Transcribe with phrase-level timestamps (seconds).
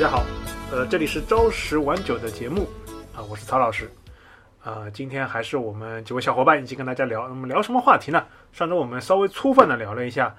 [0.00, 0.24] 大家好，
[0.72, 2.66] 呃，这里是朝十晚九的节目
[3.14, 3.86] 啊，我是曹老师。
[4.64, 7.28] 啊，今天还是我们几位小伙伴一起跟大家聊。
[7.28, 8.24] 那么聊什么话题呢？
[8.50, 10.34] 上周我们稍微粗泛的聊了一下，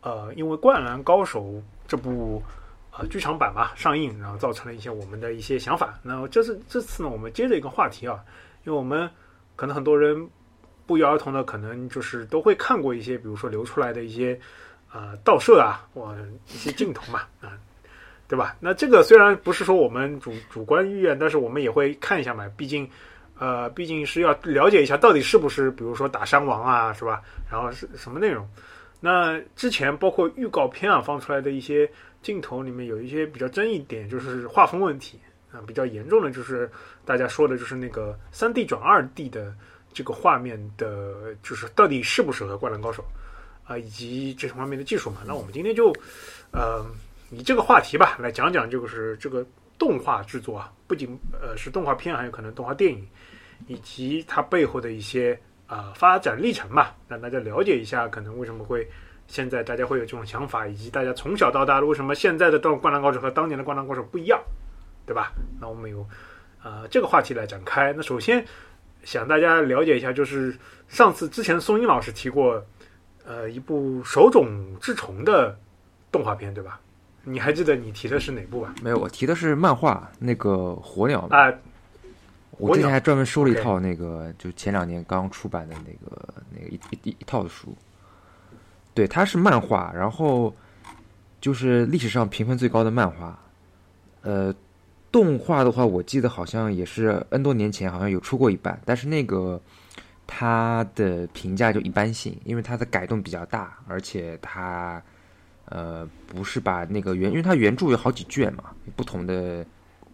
[0.00, 1.44] 呃，因为《灌篮高手》
[1.86, 2.42] 这部
[2.98, 5.96] 呃剧场版嘛上映，然后造成了一些我们的一些想法。
[6.02, 8.18] 那这次这次呢，我们接着一个话题啊，
[8.64, 9.08] 因为我们
[9.54, 10.28] 可能很多人
[10.86, 14.36] 不约而同的，可能就是都会看过一些，比如说流出来的一些
[14.90, 16.12] 啊倒射啊，或
[16.48, 17.56] 一些镜头嘛啊，
[18.28, 18.56] 对吧？
[18.60, 22.88] 那这个虽然不是说我们主主观意愿，但是我们也会看一下嘛，毕竟。
[23.36, 27.20] 呃，毕竟是要了解一下到底是不是，比如说打伤亡啊，是吧？
[27.50, 28.48] 然后是什么内容？
[29.00, 31.90] 那之前包括预告片啊放出来的一些
[32.22, 35.18] 镜头里面有一些比较争议点，就是画风问题
[35.50, 36.70] 啊，比较严重的就是
[37.04, 39.52] 大家说的就是那个三 D 转二 D 的
[39.92, 43.04] 这个画面的，就是到底适不适合《灌篮高手》
[43.68, 45.22] 啊，以及这方面的技术嘛？
[45.26, 45.92] 那我们今天就
[46.52, 46.86] 呃
[47.34, 49.44] 以这个话题吧来讲讲，就是这个。
[49.76, 53.04] 动画制作啊，不仅呃是动画片，还有可能动画电影，
[53.66, 58.88] 以及它背后的一些啊发展历程嘛，让大家了解一下，可能为什么会
[59.26, 64.40] 现在大家会有这种想法，以及大家从小到大为什么现在的《灌篮高手》和当年的《灌篮高手》不一样，
[65.04, 65.32] 对吧？
[65.60, 66.06] 那我们有
[66.62, 67.92] 啊这个话题来展开。
[67.92, 68.42] 那首先
[69.02, 70.56] 想大家了解一下，就是
[70.86, 72.64] 上次之前松英老师提过，
[73.26, 74.46] 呃，一部手冢
[74.80, 75.58] 治虫的
[76.12, 76.80] 动画片，对吧？
[77.24, 78.74] 你还记得你提的是哪部吧？
[78.82, 81.52] 没有，我提的是漫画那个《火鸟》啊。
[82.58, 87.74] 我之前还专门收了一套那个，就前两年刚出版的那个那个一一一套的书。
[88.92, 90.54] 对，它是漫画，然后
[91.40, 93.36] 就是历史上评分最高的漫画。
[94.22, 94.54] 呃，
[95.10, 99.60] 动画的话，我记得好像也是 N 多年前好像有出过一版，但是那个
[100.26, 105.02] 它的评价就一般性，因为它的改动比较大，而且它。
[105.66, 108.64] 呃，不是把那个原，因为它原著有好几卷嘛，
[108.94, 109.64] 不同的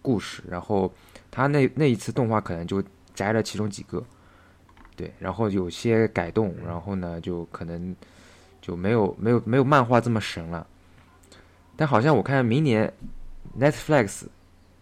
[0.01, 0.93] 故事，然后
[1.31, 2.83] 它那那一次动画可能就
[3.15, 4.03] 摘了其中几个，
[4.97, 7.95] 对，然后有些改动，然后呢，就可能
[8.61, 10.67] 就没有没有没有漫画这么神了。
[11.77, 12.93] 但好像我看明年
[13.59, 14.27] Netflix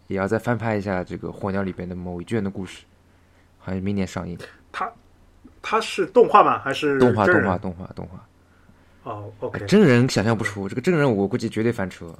[0.06, 2.84] 也要再翻拍一下这个《火鸟》里边的某一卷的故事，
[3.58, 4.36] 好像明年上映。
[4.70, 4.92] 它
[5.62, 6.58] 它是动画吗？
[6.58, 7.24] 还是动画？
[7.26, 7.58] 动画？
[7.58, 7.86] 动画？
[7.94, 8.27] 动画？
[9.08, 12.14] 哦，OK，真人想象不出这个真人，我估计绝对翻车。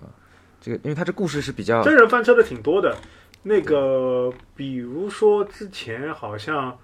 [0.58, 2.96] 这个，因为他这故事是比较真人翻车的挺多的。
[3.42, 6.76] 那个，比如说之前好像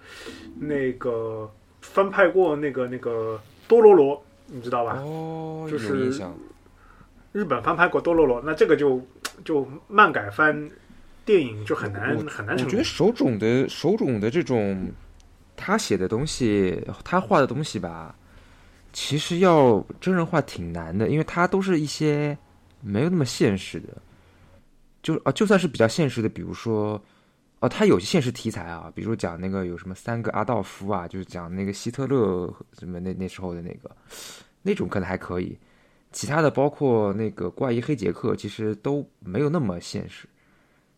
[0.61, 1.51] 那个
[1.81, 4.99] 翻拍过那个那个多罗罗，你知道吧？
[4.99, 6.13] 哦，就是
[7.33, 9.01] 日本翻拍过多罗罗，那这个就
[9.43, 10.71] 就漫改翻
[11.25, 12.67] 电影就很难很难成。
[12.67, 14.93] 我觉得手冢的手冢的这种
[15.57, 18.15] 他写的东西，他画的东西吧。
[18.95, 22.39] 其实要真人化挺难的，因为它都是一些
[22.81, 23.89] 没有那么现实的，
[25.03, 27.03] 就啊，就算是比较现实的，比如说，
[27.59, 33.91] 哦，它有些现实题材啊，比如讲那个有什么三个阿道夫啊，就是讲那个希特勒什么那那时候的那个，
[34.63, 35.59] 那种可能还可以，
[36.13, 40.29] 其他的包括那个怪异黑杰克，其实都没有那么现实。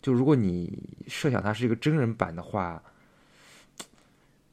[0.03, 0.79] 就如果你
[1.09, 2.83] 设想它是一个真人版的话。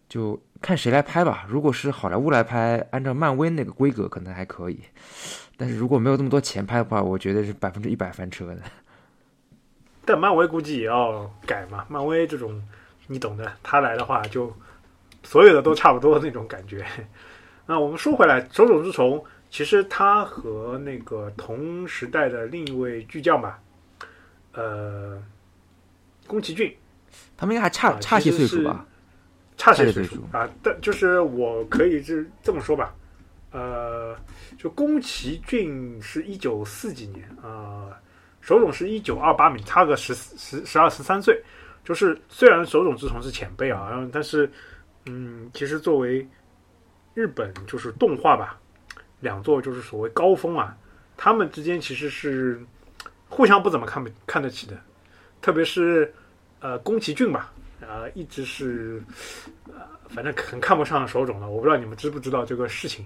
[0.09, 1.45] 就看谁来拍吧。
[1.49, 4.79] 如果是好莱坞来拍，按照漫威那个规格，可能还可以。
[5.57, 8.59] 但是如果没有那么多钱拍的话，我觉得是百分之一百翻车的。
[10.05, 11.85] 但漫威估计也要改嘛。
[11.89, 12.63] 漫威这种
[13.07, 14.55] 你懂的，他来的话就
[15.21, 16.85] 所有的都差不多那种感觉。
[17.67, 23.59] 那我们说回来，手冢治虫其实他和那个同时代的另一位巨匠吧，
[24.53, 25.21] 呃，
[26.25, 26.73] 宫崎骏，
[27.35, 28.85] 他们应该还差差些岁数吧。
[29.57, 32.93] 差些岁数啊，但就是我可以是这么说吧，
[33.51, 34.15] 呃，
[34.57, 37.89] 就宫崎骏是一九四几年啊，
[38.41, 41.41] 手冢是一九二八年，差个十十十二十三岁。
[41.85, 44.49] 就是虽然手冢治虫是前辈啊，但是
[45.05, 46.27] 嗯，其实作为
[47.13, 48.59] 日本就是动画吧，
[49.19, 50.75] 两座就是所谓高峰啊，
[51.15, 52.59] 他们之间其实是
[53.29, 54.79] 互相不怎么看不看得起的，
[55.41, 56.11] 特别是
[56.59, 57.52] 呃宫崎骏吧。
[57.85, 59.01] 啊，一直是，
[59.67, 61.49] 呃，反正很看不上手冢的。
[61.49, 63.05] 我不知道你们知不知道这个事情。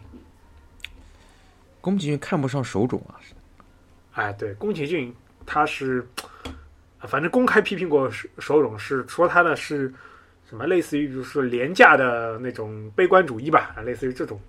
[1.82, 3.20] 宫崎骏看不上手冢啊？
[4.14, 5.14] 哎，对，宫崎骏
[5.46, 6.06] 他是，
[7.02, 9.94] 反正公开批评过手手冢，是说他的是
[10.50, 14.40] 什么类似于就是廉价的那种悲观主义吧，类似于这种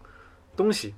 [0.56, 0.94] 东西。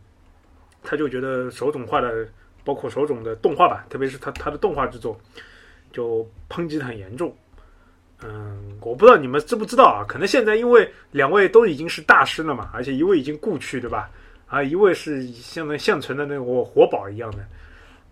[0.82, 2.26] 他就觉得手冢画的，
[2.64, 5.20] 包括手冢的动画版，特别是他他的动画制作，
[5.92, 7.36] 就抨击的很严重。
[8.22, 10.04] 嗯，我不知道你们知不知道啊？
[10.06, 14.10] 可能现在因为两位都已经是大师了嘛，而且一位已经故去，对吧？
[14.46, 17.46] 啊，一位是像那现存的那个活宝一样的，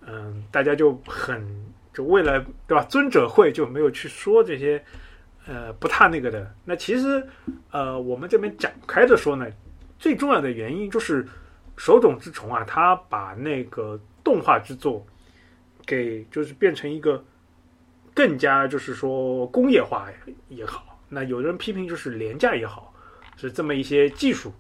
[0.07, 1.45] 嗯，大家就很
[1.93, 2.83] 就为了对吧？
[2.85, 4.83] 尊者会就没有去说这些
[5.47, 6.55] 呃不太那个的。
[6.65, 7.23] 那其实
[7.71, 9.47] 呃，我们这边展开的说呢，
[9.99, 11.27] 最重要的原因就是
[11.77, 15.05] 手冢治虫啊，他把那个动画制作
[15.85, 17.23] 给就是变成一个
[18.19, 20.09] 更加就是说工业化
[20.49, 22.93] 也好，那有的人批评就是廉价也好，
[23.37, 24.53] 是这么一些技术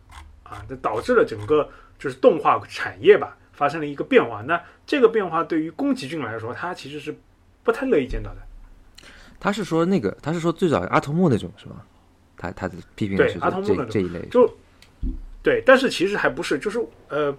[0.44, 1.69] 啊，这导致了整个
[1.99, 3.37] 就是动画产业吧。
[3.52, 7.12] 发生了一个变化，那这个变化对于宫崎骏来说，他其实是
[7.64, 8.37] 不太乐意见到的。
[9.40, 11.82] 他是说那个，他是说最早阿童木那种是吗？
[12.37, 14.49] 他他的批评对阿童木这这一类，就
[15.43, 16.78] 对，但是其实还不是，就是
[17.08, 17.37] 呃，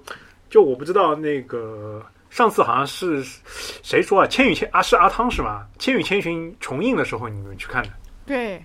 [0.49, 3.23] 就我不知道那个上次好像是
[3.83, 5.67] 谁说啊，《千与千》啊是阿汤是吗？
[5.79, 7.89] 《千与千寻》重映的时候你们去看的，
[8.25, 8.63] 对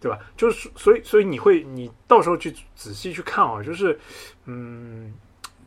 [0.00, 0.18] 对吧？
[0.36, 3.98] 就是所以所以你会你到时候去仔细去看啊，就是
[4.44, 5.12] 嗯。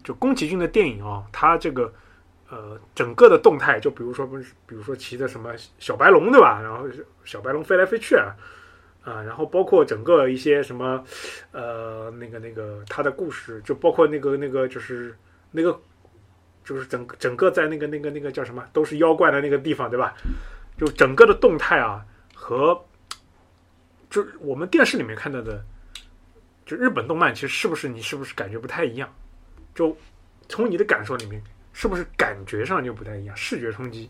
[0.03, 1.89] 就宫崎骏的电影啊，他这个
[2.49, 6.59] 呃整个的动态，就比如说不是，比如说骑的什么小白龙对吧？
[6.61, 6.85] 然后
[7.23, 8.35] 小白龙飞来飞去啊，
[9.01, 11.01] 啊，然后包括整个一些什么
[11.53, 15.17] 呃那个那个他的故事，就包括那个那个就是
[15.51, 15.79] 那个
[16.63, 20.13] 就是整整个在那个那个那个叫什么都是妖怪的那个地方对吧？
[20.77, 22.79] 就整个的动态啊和
[24.09, 25.63] 就是我们电视里面看到的，
[26.65, 29.11] 就日本动漫其实是不是你是不是感觉不太一样？
[29.75, 29.95] 就
[30.49, 31.41] 从你的感受里面，
[31.73, 33.35] 是不是感觉上就不太一样？
[33.35, 34.09] 视觉冲击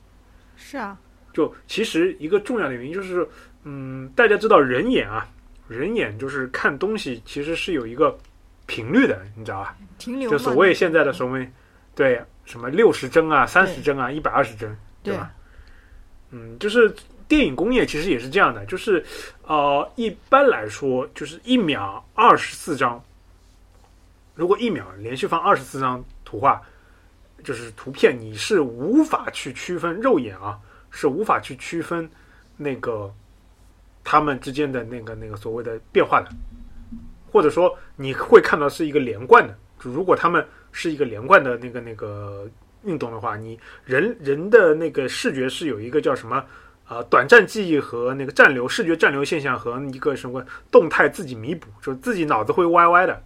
[0.55, 0.97] 是啊。
[1.31, 3.27] 就其实一个重要的原因就是，
[3.63, 5.27] 嗯，大家知道人眼啊，
[5.67, 8.15] 人眼就是看东西其实是有一个
[8.67, 9.75] 频率的，你知道吧？
[9.97, 10.29] 停留。
[10.29, 11.49] 就所谓现在的所谓
[11.95, 15.31] 对什么六十帧啊、三十帧啊、一百二十帧，对吧？
[16.31, 16.93] 嗯，就是
[17.27, 19.03] 电影工业其实也是这样的，就是
[19.43, 23.01] 呃，一般来说就是一秒二十四张。
[24.35, 26.61] 如果一秒连续放二十四张图画，
[27.43, 30.59] 就是图片，你是无法去区分肉眼啊，
[30.89, 32.09] 是无法去区分
[32.57, 33.13] 那个
[34.03, 36.29] 他们之间的那个那个所谓的变化的，
[37.31, 39.55] 或者说你会看到是一个连贯的。
[39.77, 42.45] 如果他们是一个连贯的那个那个
[42.83, 46.43] 运动的话，你人人的那个视觉是有一个叫什么
[46.85, 53.23] 啊短暂记忆和那个暂留视觉暂留现象和一个什么动态自己弥补，就自己脑子会歪歪的。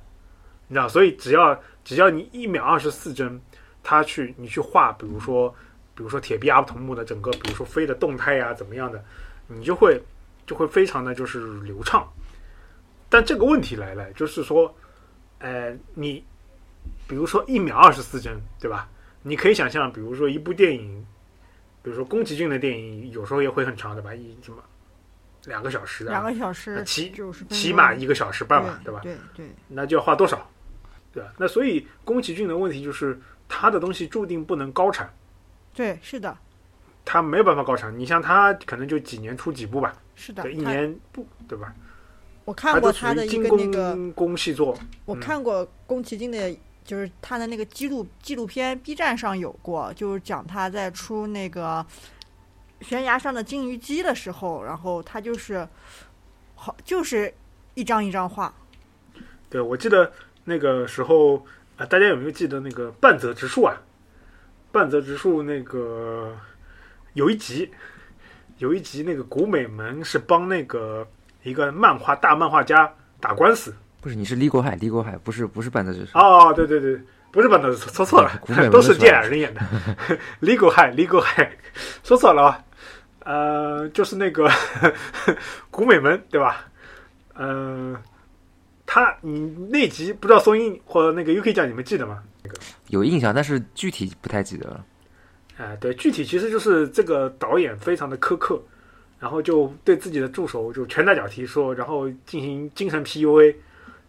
[0.68, 3.42] 你知道，所以只要只要你一秒二十四帧，
[3.82, 5.50] 他去你去画，比如说
[5.96, 9.04] 比如说铁臂阿童木的整个，比如说飞的动态呀怎么样的，
[9.48, 10.00] 你就会
[10.46, 12.08] 就会非常的就是流畅。
[13.10, 14.76] 但这个问题来了，就是说，
[15.40, 16.22] 呃，你
[17.08, 18.90] 比如说一秒二十四帧，对吧？
[19.24, 21.06] 你可以想象，比如说一部电影，
[21.82, 24.58] 比如说宫崎骏的电影，有时候也会很长的吧，一什么
[25.46, 27.12] 两个小时，两个小时起
[27.50, 29.02] 起码一个小时半吧，对吧？
[29.04, 30.50] 对对，那就要花多少？
[31.14, 31.34] 对吧？
[31.38, 35.12] 那所以宫崎骏的问题就是，他的东西注定不能高产。
[35.74, 36.38] 对，是的。
[37.06, 37.98] 他没有办法高产。
[37.98, 39.96] 你像他，可能就几年出几部吧。
[40.16, 40.52] 是的。
[40.52, 41.74] 一年不，对吧？
[42.44, 44.78] 我看过他的一个那个工细作。
[45.06, 46.56] 我看过宫崎骏的，
[46.88, 51.86] 就是他的那个纪录纪录片，B 站上有过，就是讲他在出那个
[52.82, 55.68] 悬崖上的金鱼姬的时候，然后他就是
[56.56, 57.32] 好，就是
[57.76, 58.52] 一张一张画。
[59.52, 60.12] 对，我记得。
[60.50, 63.76] 那个时候啊，大家有没有记得那个半泽直树啊？
[64.72, 66.34] 半泽直树那个
[67.16, 67.70] 有一集，
[68.60, 71.06] 有一集那个古美门是帮那个
[71.44, 72.90] 一个漫画大漫画家
[73.20, 73.76] 打官司。
[74.02, 76.18] 不是，你是李国海，李国海不是不是半泽直树。
[76.18, 77.00] 哦，对对对，
[77.32, 78.32] 不是半泽直树，说错了，
[78.72, 79.62] 都是电影人演的。
[80.40, 81.52] 李国海，李国海，
[82.04, 82.64] 说错了啊，
[83.26, 84.50] 呃，就是那个
[85.72, 86.66] 古美门，对吧？
[87.36, 87.96] 嗯。
[88.90, 92.24] 他，你那集不知道松音或者那个 UK 酱，你们记得吗？
[92.42, 94.86] 那个有印象，但是具体不太记得了。
[95.58, 98.64] 哎，对，具体其实就是这个导演非常的苛刻，
[99.20, 103.54] 然后就对自己的助手就拳打脚踢，说然后进行精神 PUA，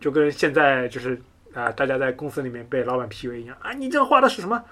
[0.00, 1.20] 就跟现在就是
[1.54, 4.62] 啊，大家在公司里面被老板 PUA 一样啊，你这画的是什么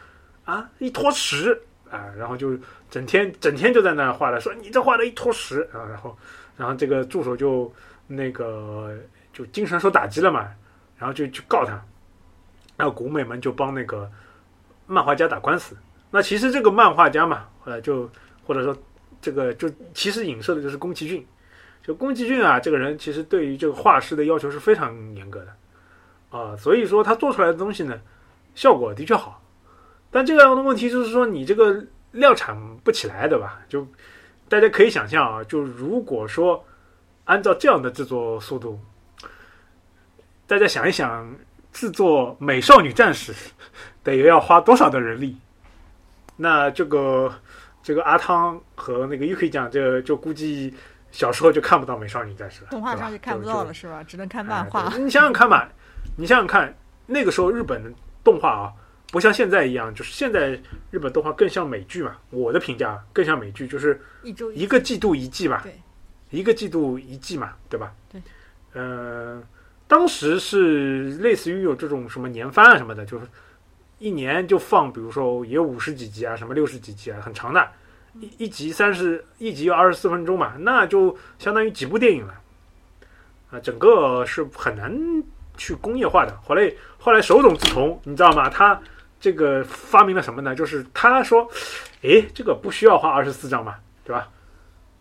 [0.44, 0.68] 啊？
[0.78, 2.06] 一坨屎啊！
[2.16, 2.58] 然后就
[2.90, 5.84] 整天整天就在那画的，说你这画的一坨屎啊！
[5.88, 6.16] 然后
[6.56, 7.72] 然后这个助手就
[8.06, 8.98] 那个。
[9.36, 10.48] 就精神受打击了嘛，
[10.96, 11.72] 然后就去告他，
[12.74, 14.10] 然后古美们就帮那个
[14.86, 15.76] 漫画家打官司。
[16.10, 18.10] 那其实这个漫画家嘛，后来就
[18.46, 18.74] 或者说
[19.20, 21.26] 这个就其实影射的就是宫崎骏。
[21.86, 28.00] 就宫崎骏啊，这个人其实对于这个画师的要求是非常严格的啊，所以说他做出来的东西呢，
[28.56, 29.40] 效果的确好。
[30.10, 33.60] 但这个样的问题就是说，你这个量产不起来，对吧？
[33.68, 33.86] 就
[34.48, 36.64] 大家可以想象啊，就如果说
[37.26, 38.80] 按照这样的制作速度。
[40.48, 41.32] 大家想一想，
[41.72, 43.32] 制作《美少女战士》
[44.02, 45.36] 得要花多少的人力？
[46.36, 47.32] 那这个
[47.82, 50.72] 这个阿汤和那个 UK 酱，这就估计
[51.16, 54.02] 小时候就看不到《美少女战士》了，动画上就看不到了，是吧？
[54.02, 54.92] 只能看漫画。
[54.98, 55.66] 你想想看吧，
[56.14, 57.90] 你想想看，那个时候日本的
[58.22, 58.72] 动画啊，
[59.10, 62.16] 不像现在一样，就是现在日本动画更像美剧嘛。
[62.28, 65.80] 我的评价更像美剧，就是一周一个季度一季嘛，对，
[66.28, 67.94] 一个季度一季嘛，对吧？
[68.12, 68.20] 对，
[68.74, 69.42] 嗯，
[69.88, 73.26] 当时是类似于有这种什么年番啊什么的，就是。
[73.98, 77.66] 一年就放，比如说也有五十几集啊，什么六十几集啊，很长的，
[78.20, 82.34] 一一集三十，一集有二十四分钟嘛，那就相当于几部电影了，
[83.50, 84.92] 啊，整个是很难
[85.56, 86.36] 去工业化的。
[86.44, 88.48] 后来后来手冢治虫，你知道吗？
[88.48, 88.80] 他
[89.20, 90.54] 这个发明了什么呢？
[90.54, 91.48] 就是他说，
[92.02, 94.28] 诶，这个不需要画二十四张嘛，对吧？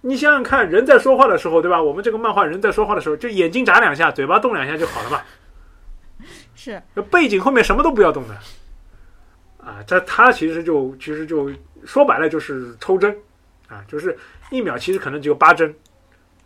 [0.01, 1.81] 你想想看，人在说话的时候，对吧？
[1.81, 5.21] 我们这个漫画人在说话的时候，就眼睛眨两下，嘴巴动两下就好了嘛。
[6.55, 8.35] 是，背景后面什么都不要动的。
[9.65, 11.51] 啊，这它其实就其实就
[11.85, 13.17] 说白了就是抽针，
[13.67, 14.15] 啊，就是
[14.51, 15.73] 一秒其实可能只有八针，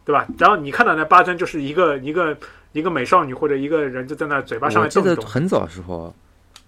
[0.06, 0.26] 对吧？
[0.38, 2.38] 然后你看到那八针就是一个一个
[2.72, 5.12] 一个美少女或者一个人就在那嘴巴上面动动。
[5.12, 6.16] 我记得很早时候，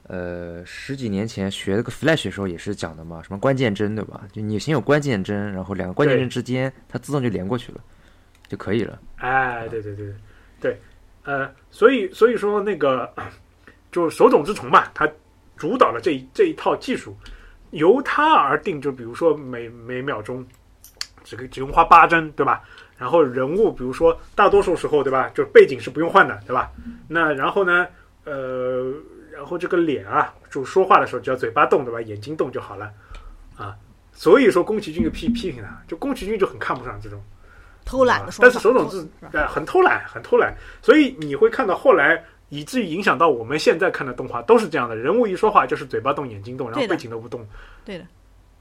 [0.07, 4.23] 呃，十几年前学那个 Flash 的时候也是讲的嘛，什么关键帧对吧？
[4.33, 7.79] 就你先有关键帧，然后两个关键帧之间它自动就连过去了，
[8.49, 8.99] 就可以了。
[9.15, 10.15] 哎，对对对对
[10.59, 10.81] 对，
[11.23, 13.09] 呃，所以所以说那个
[13.89, 15.09] 就手冢治虫嘛，他。
[15.61, 17.15] 主导了这一这一套技术，
[17.69, 18.81] 由它而定。
[18.81, 20.43] 就比如说每每秒钟
[21.23, 22.63] 只只用花八帧，对吧？
[22.97, 25.29] 然后人物，比如说大多数时候，对吧？
[25.35, 26.71] 就背景是不用换的，对吧？
[27.07, 27.85] 那然后呢，
[28.23, 28.91] 呃，
[29.31, 32.01] 然后这个脸啊，就说话的时候只要嘴巴动，对吧？
[32.01, 32.91] 眼睛动就好了
[33.55, 33.75] 啊。
[34.11, 37.23] 所以说宫崎骏就批批评他，就宫崎骏就很看不上这种
[37.85, 38.49] 偷懒的说法。
[38.49, 40.55] 但是手冢治呃很偷懒，很偷懒。
[40.81, 42.25] 所以你会看到后来。
[42.51, 47.47] 以至于影响到我们现在看的动画都是这样的，人物一说话就是嘴巴动、眼睛动，然后背景都不动，
[47.85, 48.05] 对的，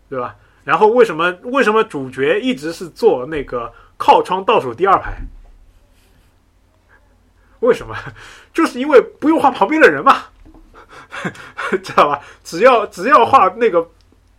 [0.09, 0.37] 对吧？
[0.63, 5.19] 然后为什么为什么主角一直是坐那个靠窗倒数第二排？
[7.59, 7.97] 为什么？
[8.55, 10.25] 就是因为不用画旁边的人嘛，
[11.83, 12.23] 知道吧？
[12.45, 13.91] 只要只要画那个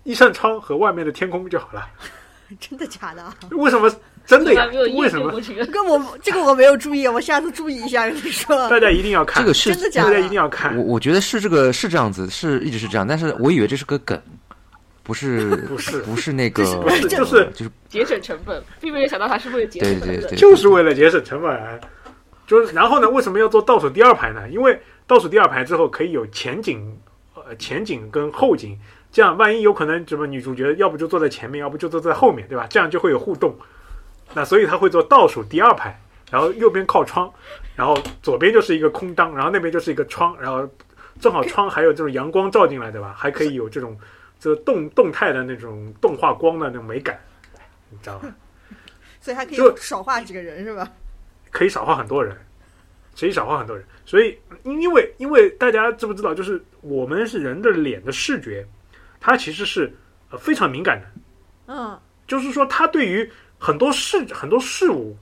[0.03, 1.86] 一扇窗和外面的天空就好了。
[2.60, 3.34] 真的假的？
[3.51, 3.91] 为什么？
[4.25, 4.69] 真的呀？
[4.97, 5.41] 为什么？
[5.41, 8.05] 这个我这个我没有注意，我下次注意一下。
[8.05, 10.11] 跟你说，大家一定要看这个是真的假的？
[10.11, 10.77] 大家一定要看。
[10.77, 14.21] 我我觉得是这个是这样子，是一直是这样，但是我以为这是个梗，
[15.03, 16.63] 不是不是不是那个，
[17.09, 21.79] 就是就是节省成本，并没有想到他是为了节省成本，就是为了节省成本。
[22.47, 24.41] 就是然后呢，为什么要做倒数第二排呢？
[24.49, 26.85] 因为倒数第二排之后可以有前景，
[27.33, 28.77] 呃，前景跟后景，
[29.09, 32.67] 这样万一有可能什么女主角要不就坐在前面，要不就坐在后面，对吧？
[32.69, 33.55] 这样就会有互动。
[34.33, 37.31] 那所以他会做倒数第二排，然后右边靠窗，
[37.75, 40.67] 然后左边就是一个空档，然后那边就是一个窗，然后
[41.19, 43.13] 正好窗还有这种阳光照进来，对吧？
[43.17, 43.97] 还可以有这种
[44.39, 47.19] 这动动态的那种动画光的那种美感，
[47.89, 48.33] 你知道吗？
[49.19, 50.89] 所以还可以少画几个人是吧？
[51.51, 52.35] 可以少画很多人，
[53.19, 53.85] 可以少画很多人。
[54.03, 58.65] 所以因为因为大家知不知道，就是我们是人的脸的视觉，
[59.19, 59.93] 它其实是
[60.31, 61.07] 呃非常敏感的。
[61.67, 63.29] 嗯，就是说它对于
[63.63, 65.15] 很多事很多事物，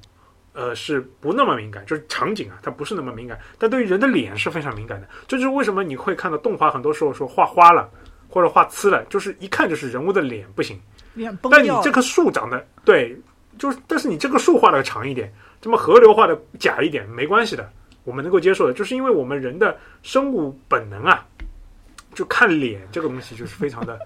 [0.54, 3.38] 呃，是不那么敏感，就是场景啊，它不是那么敏感。
[3.58, 7.90] 但对于人的脸是非常敏感的，这就是为什么你会看到动画很多时候说画花了
[8.30, 10.80] 或者画呲了，就是一看就是人物的脸不行。
[11.16, 13.14] 脸崩但你这棵树长得对，
[13.58, 15.30] 就是但是你这个树画的长一点，
[15.60, 17.70] 这么河流画的假一点没关系的，
[18.06, 21.26] 我们能够接受的，就是因为我们人的生物本能啊，
[22.14, 24.00] 就看脸这个东西就是非常的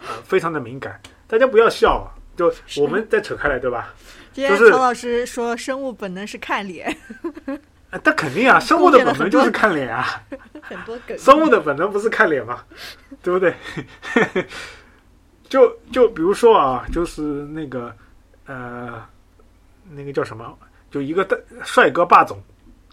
[0.00, 1.00] 呃非常的敏感。
[1.28, 2.17] 大家不要笑啊。
[2.38, 3.92] 就我们再扯开来，对吧？
[4.32, 6.96] 今天曹老师说，生物本能是看脸。
[7.90, 10.22] 那肯定啊， 生物的本能就是看脸啊。
[10.62, 11.18] 很多梗。
[11.18, 12.62] 生物的本能不是看脸吗？
[13.20, 13.52] 对不对？
[15.48, 17.92] 就就比如说啊，就是那个
[18.46, 19.04] 呃，
[19.90, 20.56] 那个叫什么？
[20.90, 22.40] 就一个大帅哥霸总，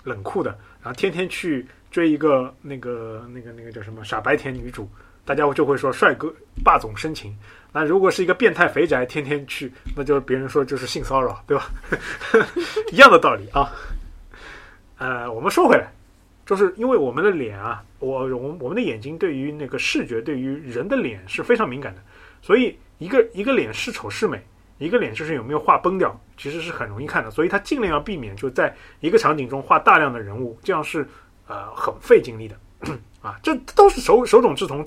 [0.05, 0.49] 冷酷的，
[0.81, 4.89] 然后天天去追一个那个那个那个叫什么傻白甜女主，
[5.23, 6.33] 大家就会说帅哥
[6.63, 7.37] 霸总深情。
[7.75, 11.69] 那如果是一个变态肥宅，天天去，那就是别人说就是性骚扰，对吧？
[12.89, 13.69] 一样的道理啊。
[14.97, 15.91] 呃，我们说回来，
[16.45, 22.01] 就是因为我们的脸啊，我我我们的眼睛对于那个视觉，对于人的脸是非常敏感的，
[22.41, 24.41] 所以一个一个脸是丑是美，
[24.77, 27.29] 一个脸就是有没有画崩掉，其实是很容易看的。
[27.29, 31.05] 所以他尽量要避免就在一个场景中画大量的人物，这样是
[31.45, 32.55] 呃很费精力的
[33.21, 33.37] 啊。
[33.43, 34.81] 这都是手手冢治虫。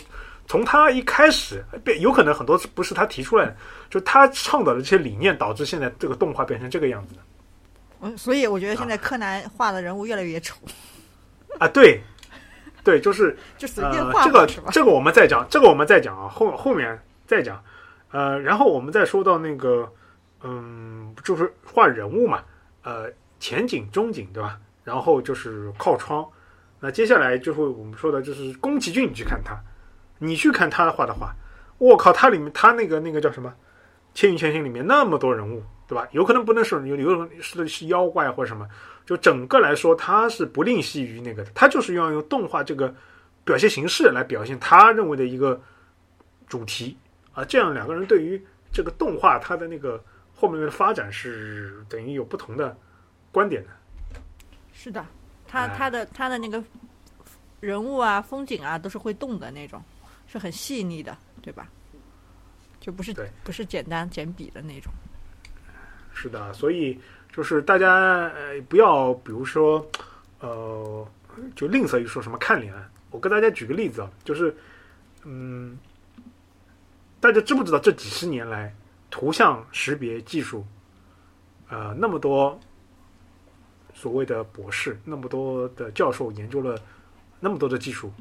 [0.49, 3.57] 从他一开始，变有可能很多不是他提出来的，
[3.91, 7.21] 就他倡导的这些理念，导致现在这个动画变成这个样子的。
[8.01, 10.57] 嗯，所以我觉得现在柯南画的人物越来越丑。
[11.59, 12.01] 啊，对，
[12.83, 17.63] 对，就是 就随便画这个这个我们再讲，这个我们再讲啊，后后面再讲。
[18.11, 19.87] 呃，然后我们再说到那个，
[20.43, 22.43] 嗯，就是画人物嘛，
[22.83, 24.59] 呃，前景、中景，对吧？
[24.83, 26.27] 然后就是靠窗。
[26.81, 29.55] 那接下来就会我们说的就是宫崎骏，你去看他，
[30.19, 31.35] 你去看他画的画，
[31.79, 33.51] 我靠，他里面他那个那个叫什么
[34.15, 36.07] 《千与千寻》里面那么多人物，对吧？
[36.13, 38.69] 有可能不能是有有可能是是妖怪或者什么，
[39.07, 42.95] 就整个来说，他是不吝惜于那个的，他就是要用动画这个
[43.45, 45.61] 表现形式来表现他认为的一个
[46.47, 46.97] 主题
[47.33, 47.45] 啊。
[47.45, 50.03] 这样两个人对于这个动画它的那个
[50.35, 52.77] 后面的发展是等于有不同的
[53.31, 53.71] 观点的。
[54.73, 55.05] 是的。
[55.51, 56.63] 他他的他的那个
[57.61, 59.83] 人物啊、风景啊，都是会动的那种，
[60.31, 61.69] 是很细腻的，对吧？
[62.79, 64.93] 就不是不是简单简笔的那种。
[66.15, 67.01] 是的，所以
[67.33, 69.85] 就是大家呃不要，比如说
[70.41, 71.07] 呃，
[71.57, 72.73] 就吝啬于说什么看脸。
[73.11, 74.55] 我跟大家举个例子啊，就是
[75.25, 75.77] 嗯，
[77.21, 78.73] 大家知不知道这几十年来
[79.11, 80.65] 图像识别技术
[81.69, 82.59] 呃那么多？
[83.95, 86.81] 所谓的博士，那么多的教授研究了
[87.41, 88.13] 那么多的技术，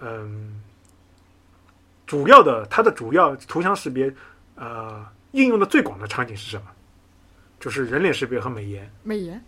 [0.00, 0.60] 嗯，
[2.10, 4.12] 主要的它的主要图像识别，
[4.56, 6.64] 呃，应用的最广的场景是什么？
[7.60, 8.92] 就是人脸识别和美颜。
[9.04, 9.40] 美颜。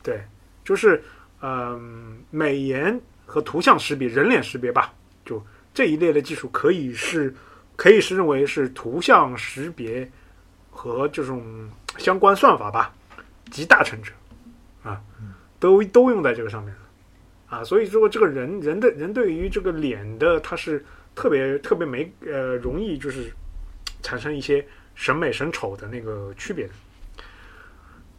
[0.00, 0.22] 对，
[0.64, 1.02] 就是
[1.42, 7.34] 嗯，美颜和图像识别、人脸识别吧，就这一类的技术，可以是
[7.74, 10.08] 可以是认为是图像识别
[10.70, 12.94] 和这种相关算法吧，
[13.50, 14.12] 集大成者。
[14.84, 15.02] 啊，
[15.58, 20.86] 都都用在这个上面了，啊，所以说这个人人的人对于这个脸的，它是
[21.20, 23.30] 特别特别没呃容易就是
[24.00, 26.72] 产生一些审美审丑的那个区别的。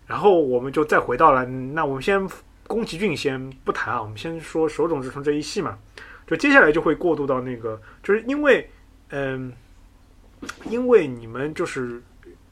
[0.05, 2.22] 然后我们就再回到了，那我们先
[2.67, 5.79] 宫崎骏先不谈啊，我们先说手冢治虫这一系嘛，
[6.27, 8.70] 就接下来就会过渡到那个，就是因为
[9.09, 9.51] 嗯，
[10.70, 12.00] 因为你们就是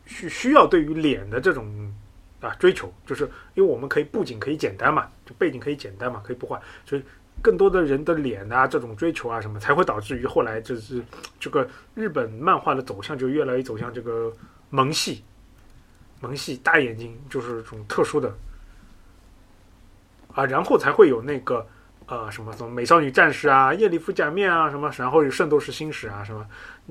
[0.08, 1.94] 需需要对于脸的这种。
[2.42, 7.04] 啊，追求就是因为我们可以布景可以简单嘛，就背景可以简单嘛，可以不画，所以
[7.41, 11.04] 更多的人的脸啊，这种追求啊什么，才会导致于后来就是
[11.39, 14.32] 这个日本漫画的走向就越来越走向这个
[14.69, 15.23] 萌系，
[16.21, 18.34] 萌系大眼睛就是这种特殊的
[20.34, 21.65] 啊，然后才会有那个
[22.08, 26.45] 呃什么什么美少女战士啊、夜里夫假面啊什么，然后有圣斗士星矢啊什么，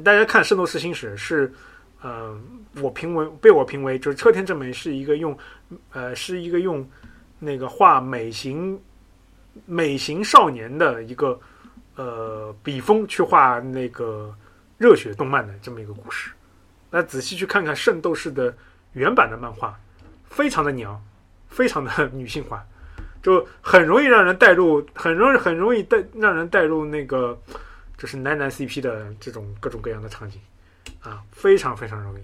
[0.05, 1.53] 大家看圣斗士星矢是。
[2.01, 2.33] 呃，
[2.81, 5.37] 我评为被我评为就是车田正美是一个用，
[5.91, 6.89] 呃，是一个用
[7.41, 8.81] 那个画美型
[9.67, 11.39] 美型少年的一个
[11.97, 14.35] 呃笔锋去画那个
[14.77, 16.31] 热血动漫的这么一个故事。
[16.91, 18.55] 那仔细去看看圣斗士的
[18.93, 19.79] 原版的漫画，
[20.29, 21.01] 非常的娘，
[21.49, 22.65] 非常的女性化，
[23.23, 27.39] 就很容易让人带入，很容易很容易带让人带入那个
[27.97, 30.41] 就是男男 CP 的这种各种各样的场景。
[31.01, 32.23] 啊，非常非常容易，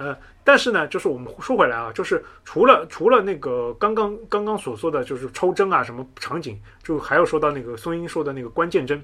[0.00, 9.02] 呃，但是呢，就是我们说回来啊，就是除了除了那个刚刚刚刚所说的就是抽帧啊什么场景，就还要说到那个松英说的那个关键帧，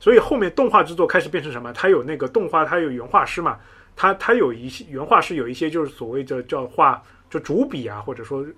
[0.00, 1.70] 所以后面动画制作开始变成什么？
[1.74, 3.60] 它有那个动画，它有原画师嘛，
[3.94, 8.50] 它它有一些原画师有一些就是所谓的叫画就主笔啊，或者说比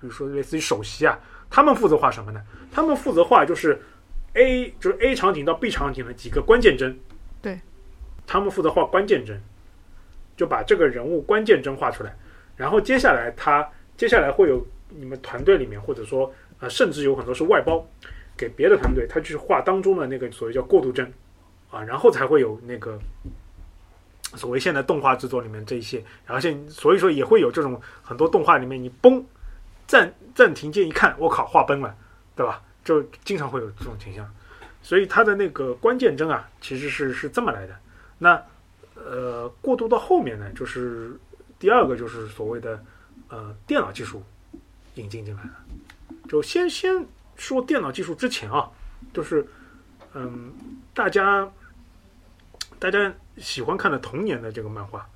[0.00, 2.42] 如说类似于首席啊，他们负责画什么呢？
[2.70, 3.80] 他们负责画就是
[4.34, 6.94] A 就是 A 场景到 B 场景的几个关键帧。
[7.40, 7.58] 对
[8.26, 9.40] 他们负责画关键帧，
[10.36, 12.14] 就把这个人物关键帧画出来，
[12.56, 17.86] 然后接下来他接下来会有你们团队里面，或者说呃，甚至有很多是外包
[18.36, 21.10] 给别的团队，他去画当中的那个所谓叫过渡帧
[21.70, 22.98] 啊，然后才会有那个
[24.34, 29.24] 所谓现在动画制作里面这一些，然后现所以说也会有这种很多动画里面你崩
[29.86, 31.94] 暂暂停键一看，我靠画崩了，
[32.34, 32.62] 对吧？
[32.84, 34.24] 就经常会有这种倾向，
[34.80, 37.74] 所以它的那个关键帧啊，其实是是这么来的。
[38.18, 38.40] 那，
[39.08, 41.16] 呃，过渡到后面呢，就是
[41.60, 42.84] 第二个就是所谓的
[43.28, 44.20] 呃电脑技术
[44.96, 45.50] 引进进来了。
[46.28, 48.68] 就先先说电脑技术之前啊，
[49.14, 49.46] 就是
[50.12, 50.52] 嗯，
[50.92, 51.48] 大家
[52.80, 55.08] 大家喜欢看的童年的这个漫画，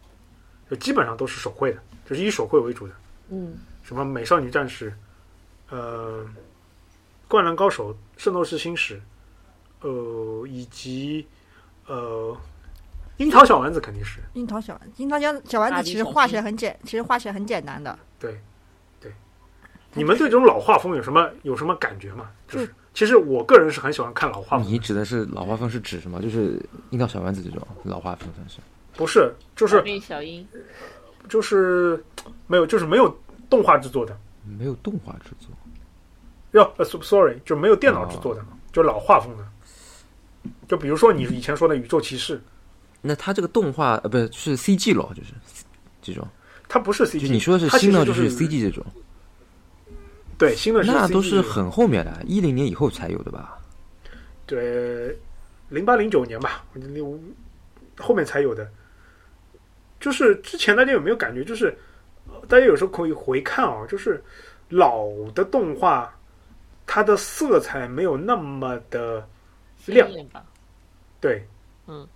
[0.70, 2.94] 就基本上都是手绘的，就是以手绘为主的。
[3.30, 3.58] 嗯。
[3.82, 4.94] 什么美少女战士，
[5.68, 6.24] 呃，
[7.26, 9.02] 灌篮高手、圣斗士星矢，
[9.80, 11.26] 呃，以及
[11.86, 12.36] 呃。
[13.20, 17.98] 樱桃小丸子肯定是樱桃小丸，樱桃小小丸子其实画起来很简，其实画起来很简单的。
[18.18, 18.40] 对，
[18.98, 19.12] 对。
[19.92, 22.30] 你们对这种老画风有什么有什么感觉吗？
[22.48, 24.66] 就是其实我个人是很喜欢看老画风。
[24.66, 26.22] 你指的是老画风是指什么？
[26.22, 28.56] 就是樱桃小丸子这种老画风算是？
[28.94, 30.48] 不是，就是小樱，
[31.28, 32.02] 就是
[32.46, 33.14] 没有，就是没有
[33.50, 34.18] 动画制作的，
[34.58, 35.50] 没有动画制作。
[36.52, 39.44] 哟，sorry，就没有电脑制作的，就老画风的。
[40.66, 42.40] 就比如说你以前说的宇宙骑士。
[43.02, 45.32] 那它这个动画呃，不是是 CG 咯，就是
[46.02, 46.26] 这种。
[46.68, 48.84] 它不是 CG，你说的是新的就是 CG 这种。
[50.38, 53.58] 对，新的那都是很后面的，一零年以后才有的吧？
[54.46, 55.18] 对，
[55.68, 57.34] 零八零九年吧，零
[57.98, 58.70] 后面才有的。
[59.98, 61.44] 就是之前大家有没有感觉？
[61.44, 61.76] 就是
[62.48, 64.22] 大家有时候可以回看啊，就是
[64.68, 66.10] 老的动画，
[66.86, 69.26] 它的色彩没有那么的
[69.86, 70.08] 亮。
[71.20, 71.46] 对，
[71.86, 72.06] 嗯。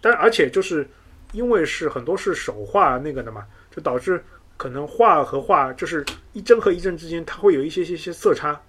[0.00, 0.88] 但而且就是
[1.32, 4.22] 因为是很多是手画那个的嘛，就导致。
[4.56, 8.60] 可能画和画就是一帧和一帧之间，它会有一些些些色差。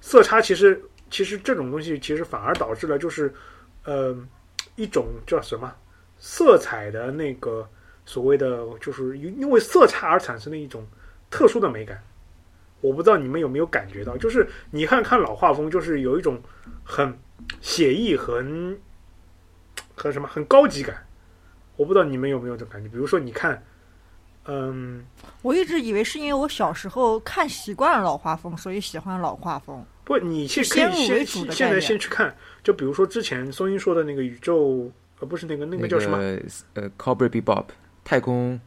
[0.00, 3.34] 色差其实其实这种东西其实反而导致了就是，
[3.82, 4.16] 呃，
[4.76, 5.74] 一种叫什么
[6.16, 7.68] 色彩的那个
[8.04, 10.86] 所谓的就是因为色差而产生的一种
[11.28, 12.00] 特殊的美感。
[12.80, 16.40] 我不知道你们有没有感觉到，就是你看看老画风，就是有一种
[16.84, 17.12] 很
[17.60, 18.78] 写意、很
[19.96, 21.04] 和什么很高级感。
[21.76, 23.60] 我不知道你们有没有这种感觉，比如说你看。
[24.48, 25.04] 嗯，
[25.42, 29.84] 我一直以为是因为我小时候看习惯了老画风，所以喜欢老画风。
[30.04, 32.32] 不，你先可以先现在先去看，
[32.62, 36.18] 就比如说之前松音说的那个宇宙，呃，不是那个那个叫什么？
[36.74, 37.64] 呃，Cowboy Bebop，
[38.04, 38.60] 太空。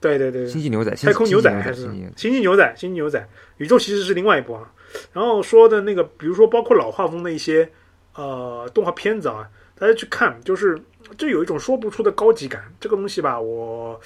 [0.00, 1.82] 对对对，星际牛仔，太空牛仔还是
[2.16, 2.74] 星际牛仔？
[2.74, 4.72] 星际牛仔，宇宙其实是另外一部啊。
[5.12, 7.70] 然后说的那个，比如说包括老画风的一些
[8.14, 9.46] 呃动画片子啊，
[9.78, 10.78] 大家去看，就是。
[11.16, 13.98] 这有一种说不出的高级感，这个东西吧，我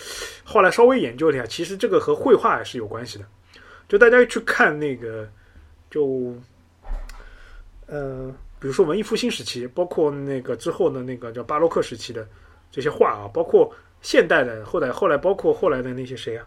[0.44, 3.24] 后来稍微研究了一下，其实这个和绘画是有关系的。
[3.88, 5.26] 就大家去看那个，
[5.90, 6.34] 就，
[7.86, 12.28] 呃，比如说文艺复兴时期，包括那个之后的那个叫巴洛克时期的
[12.70, 16.46] 这些画啊，包括现代的后来后来包括后来的那些谁啊，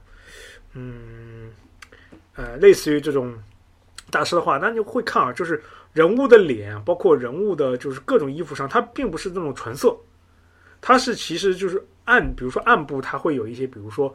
[0.74, 1.52] 嗯，
[2.36, 3.34] 呃，类似于这种
[4.12, 5.60] 大师的画，那你会看啊，就是
[5.94, 9.96] 人物的脸，包括人物的，就是各种衣服上，它并不是那种纯色。
[10.82, 14.14] 它是其实就是暗，比如说暗部它会有一些，比如说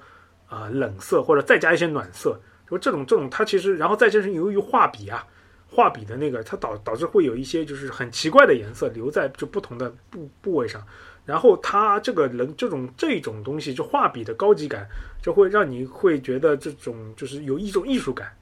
[0.49, 2.38] 啊冷色或者再加一些暖色，
[2.69, 5.25] 就这种这种它其实然后再就是由于画笔啊，
[5.67, 10.85] 画笔的那个它导导致会有一些就是很奇怪的颜色留在就不同的部部位上，
[11.25, 14.87] 然后它这个人这种这种东西就画笔的高级感
[15.23, 18.37] 就会让你会觉得这种就是有一种艺术感。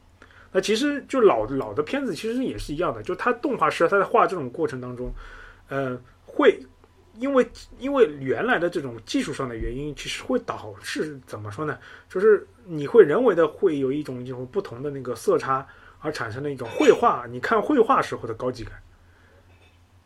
[0.56, 5.12] 那其实就老老的片子其实也是一样的，就他动画师他在画这种过程当中，
[5.68, 6.58] 呃会。
[7.18, 11.78] 因为因为原来的这种技术上的原因，其实会导致怎么说呢？
[12.10, 15.66] 就是你会人为的会有一种一种不同的那个色差，
[16.00, 17.24] 而产生的一种绘画。
[17.26, 18.74] 你看绘画时候的高级感，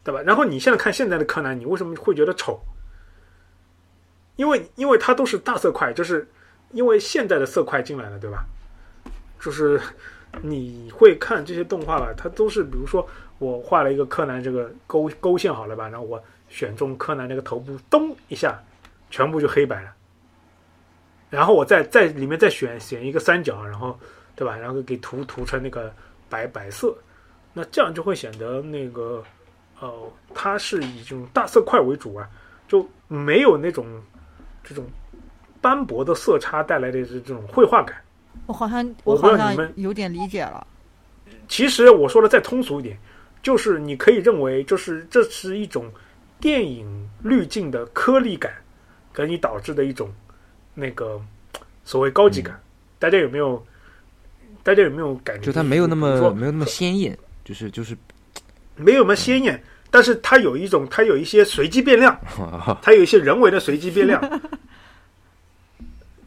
[0.04, 0.22] 对吧？
[0.22, 2.60] 然后你现在看现在的柯南，你为什么会觉得丑？
[4.36, 6.28] 因为因为它都是大色块，就是
[6.70, 8.46] 因为现在的色块进来了，对吧？
[9.40, 9.80] 就是
[10.42, 13.06] 你会看这些动画吧，它都是比如说
[13.38, 16.22] 我画了一个柯南这个勾勾线好了吧，然后我。
[16.50, 18.60] 选中柯南那个头部，咚一下，
[19.08, 19.94] 全部就黑白了。
[21.28, 23.96] 然后我再在里面再选选一个三角，然后
[24.34, 24.56] 对吧？
[24.56, 25.94] 然后给涂涂成那个
[26.28, 26.92] 白白色，
[27.52, 29.22] 那这样就会显得那个
[29.78, 32.28] 呃，它是以这种大色块为主啊，
[32.66, 33.86] 就没有那种
[34.64, 34.84] 这种
[35.60, 37.96] 斑驳的色差带来的这这种绘画感。
[38.46, 40.66] 我好像我好像有点理解了。
[41.48, 42.98] 其实我说的再通俗一点，
[43.42, 45.90] 就是你可以认为，就是这是一种。
[46.42, 48.50] 电影滤镜的颗粒感，
[49.12, 50.10] 给你导致的一种
[50.72, 51.20] 那个
[51.84, 52.58] 所谓高级感，
[52.98, 53.62] 大家有没有？
[54.62, 55.42] 大家有没有感觉？
[55.42, 57.14] 就它没有那么没有那么鲜艳，
[57.44, 57.94] 就是就是
[58.74, 62.18] 没有那么鲜艳，但是它有一种，它有一些随机变量，
[62.80, 64.40] 它有一些人为的随机变量，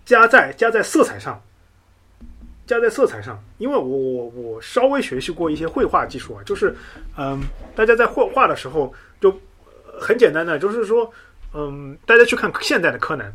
[0.06, 1.42] 加在加在色彩上，
[2.74, 3.42] 加在色彩上。
[3.58, 6.76] 因为我我我稍微学习过一些绘画技术啊，就是
[7.18, 7.42] 嗯，
[7.76, 9.34] 大家在绘画的时候就。
[10.00, 11.10] 很简单的，就是说，
[11.54, 13.32] 嗯，大家去看现在的柯南，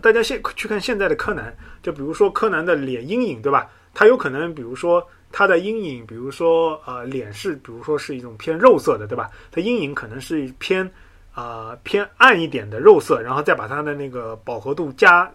[0.00, 3.70] 大家现去看现在的柯南，就比如说柯南的脸阴影，对吧？
[3.92, 9.28] 他有可能，比如说他的阴影，比如说呃，脸是，比如说是一种偏肉色的，对吧？
[9.52, 10.90] 他阴影可能是偏
[11.34, 15.30] 啊偏暗一点的肉色，然后再把它的那个饱和度加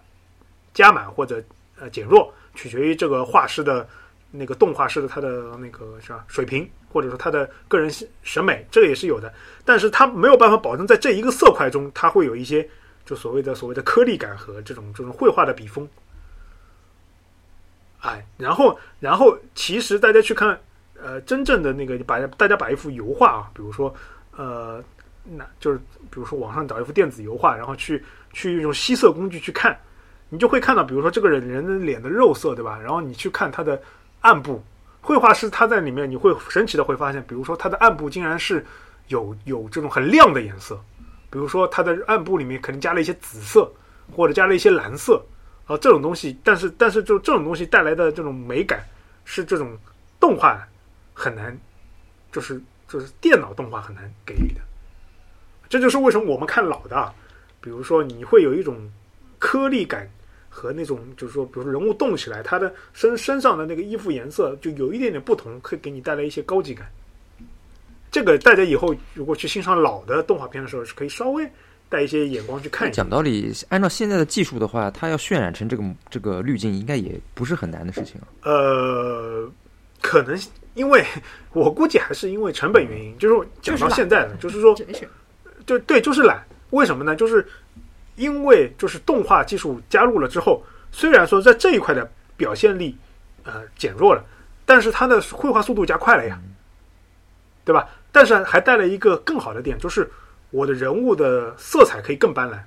[0.73, 1.41] 加满或者
[1.83, 3.85] 呃减弱，取决于这个画师的
[4.31, 6.67] 那个动画师的他的那个是吧水平。
[6.93, 7.89] 或者说他的个人
[8.21, 9.33] 审美，这个也是有的，
[9.65, 12.69] 但是他没有办法保证在这一个色块中，他会有一些
[13.03, 15.89] 就所谓的所谓的颗粒感和这种这种绘画的笔锋。
[18.01, 20.55] 哎，然后然后其实大家去看，
[21.01, 23.91] 呃，真正的那个把大家把一幅油画啊，比如说
[24.37, 24.79] 呃，
[25.23, 25.79] 那就是
[26.11, 29.75] 比如说网上找一幅电子油画，然后去去用吸色工具去看，
[30.33, 32.79] 你就会看到，比如说这个人人的脸的肉色，对吧？
[32.81, 33.79] 然后你去看他的
[34.21, 34.63] 暗部。
[34.99, 38.65] 绘画师他在里面，你会神奇的会发现，比如说他的暗部竟然是
[39.09, 40.75] 有有这种很亮的颜色，
[41.29, 43.71] 比如说他的暗部里面可能加了一些紫色，
[44.11, 45.23] 或者加了一些蓝色，
[45.67, 48.83] 啊，这种东西，但是但是就这种东西带来的这种美感，
[49.25, 49.77] 是这种
[50.19, 50.67] 动画
[51.13, 51.55] 很难，
[52.31, 54.61] 就是就是电脑动画很难给予的。
[55.69, 57.13] 这就是为什么我们看老的，啊，
[57.61, 58.89] 比如说你会有一种
[59.37, 60.09] 颗粒感
[60.53, 66.87] 和那种就是说，比如说人物动起来，他的身身上的那个衣服颜色就有一点点不同，可以给你带来一些高级感。
[68.11, 71.49] 这个大家以后如果去欣赏老的动画片的时候，是可以稍微
[71.89, 72.97] 带一些眼光去看一下。
[72.97, 78.21] 讲道理，按照现在的技术的话，它要渲染成这个这个滤镜，应该也不是很难的事情。
[78.43, 79.51] 呃，
[79.99, 80.39] 可能
[80.75, 81.03] 因为
[81.53, 84.75] 我估计还是因为成本原因，就是讲到现在，就是说，
[85.65, 86.43] 就对，就是懒。
[86.69, 87.15] 为什么呢？
[87.15, 87.45] 就是
[88.15, 92.97] 因为就是动画技术加入了之后，虽然说在这一块的表现力
[93.43, 94.23] 呃减弱了，
[94.65, 96.39] 但是它的绘画速度加快了呀，
[97.65, 97.87] 对吧？
[98.11, 100.09] 但是还带了一个更好的点，就是
[100.51, 102.57] 我的人物的色彩可以更斑斓，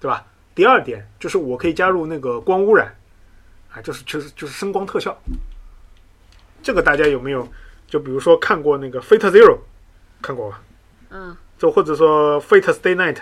[0.00, 0.24] 对吧？
[0.54, 2.94] 第二点就是我可以加入那个光污染，
[3.72, 5.16] 啊，就是就是就是声光特效。
[6.62, 7.46] 这个大家有没有？
[7.86, 9.54] 就比如说看过那个《Fate Zero》，
[10.20, 10.60] 看过吧？
[11.10, 11.36] 嗯。
[11.56, 13.14] 就或者说《Fate Stay Night》，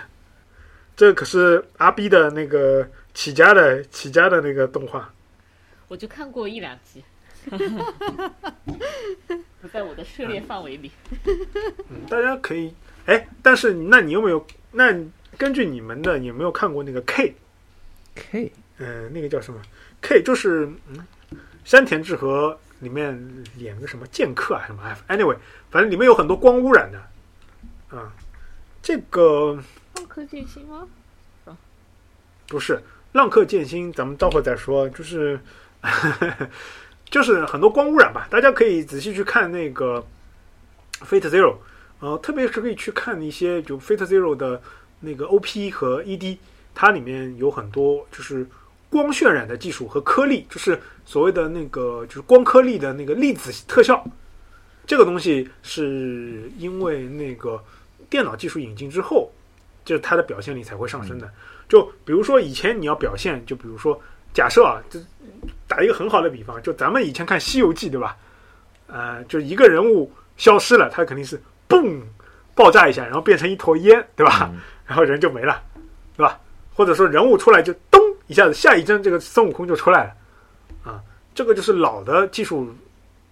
[0.97, 5.13] 这可是阿 B 的那个起家的起家的那个动画。
[5.87, 7.01] 我就看过一两集。
[9.61, 10.91] 不在我的涉猎范围里。
[11.89, 12.73] 嗯，大家可以
[13.05, 14.45] 哎，但是那你有没有？
[14.71, 14.93] 那
[15.37, 18.51] 根据你们的，有没有看过那个 K？K？
[18.79, 19.61] 嗯，那个叫什么
[20.01, 21.07] ？K 就是嗯，
[21.63, 23.17] 山田智和里面
[23.57, 25.37] 演个什么剑客啊什么？Anyway，
[25.69, 28.11] 反正里面有很多光污染的啊。
[28.81, 29.86] 这个浪
[30.17, 30.87] 客剑心吗？
[31.45, 31.55] 啊
[32.47, 34.89] 不是浪客剑心，咱们待会儿再说。
[34.89, 35.39] 就是。
[37.09, 40.03] 就是很多光污染吧，大家可以仔细去看那个
[41.05, 41.53] 《Fate Zero》，
[41.99, 44.61] 呃，特别是可以去看一些就《Fate Zero》的
[44.99, 46.37] 那个 OP 和 ED，
[46.75, 48.45] 它里面有很多就是
[48.89, 54.03] 光渲染的技术和颗粒，就是所谓的那个就是光颗粒的那个粒子特效。
[54.85, 57.63] 这个东西是因为那个
[58.09, 59.31] 电脑技术引进之后，
[59.87, 61.27] 就是它的表现力才会上升的。
[61.67, 63.99] 就比如说以前你要表现，就比如说。
[64.33, 64.99] 假设啊，就
[65.67, 68.15] 打一个很好的比方，就咱们以前看《西游记》，对吧？
[68.85, 71.99] 呃，就一个人物消失了，他肯定是嘣
[72.53, 74.51] 爆炸一下，然后变成一坨烟，对吧？
[74.85, 75.59] 然后人就没了，
[76.15, 76.39] 对吧？
[76.71, 81.01] 或者说人物出来就咚一下子，下一帧这个孙悟空就出来了，啊，
[81.33, 82.71] 这个就是老的技术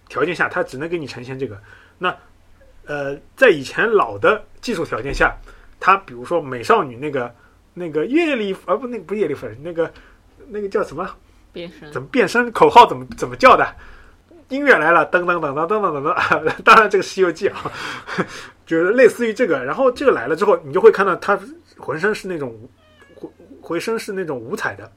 [0.08, 1.56] 条件下，它只能给你呈现这个。
[1.98, 2.12] 那
[2.84, 5.36] 呃，在以前老的技术条件下，
[5.86, 7.32] 它比如说美少女那个
[7.72, 9.88] 那个叶丽，啊不，那个不叶丽粉那个。
[10.48, 11.08] 那个叫什么？
[11.52, 11.92] 变身？
[11.92, 12.50] 怎么变身？
[12.52, 13.66] 口号怎么怎么叫的？
[14.48, 16.62] 音乐来了，噔噔噔噔噔噔噔噔。
[16.62, 17.72] 当然，这个《西游记》啊，
[18.64, 19.64] 就是类似于这个。
[19.64, 21.36] 然后这个来了之后，你就会看到他
[21.76, 22.56] 浑身是那种
[23.16, 24.92] 浑浑身是那种五彩的，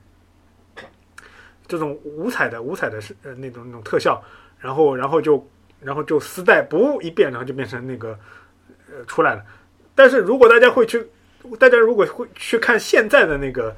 [1.67, 4.21] 这种五彩的五彩的是呃那种那种特效。
[4.59, 5.43] 然后然后就
[5.81, 8.09] 然后就丝带不一变，然后就变成那个
[8.91, 9.43] 呃出来了。
[9.99, 11.05] 但是如果大家会去，
[11.59, 13.75] 大家如果会去看现在的那个。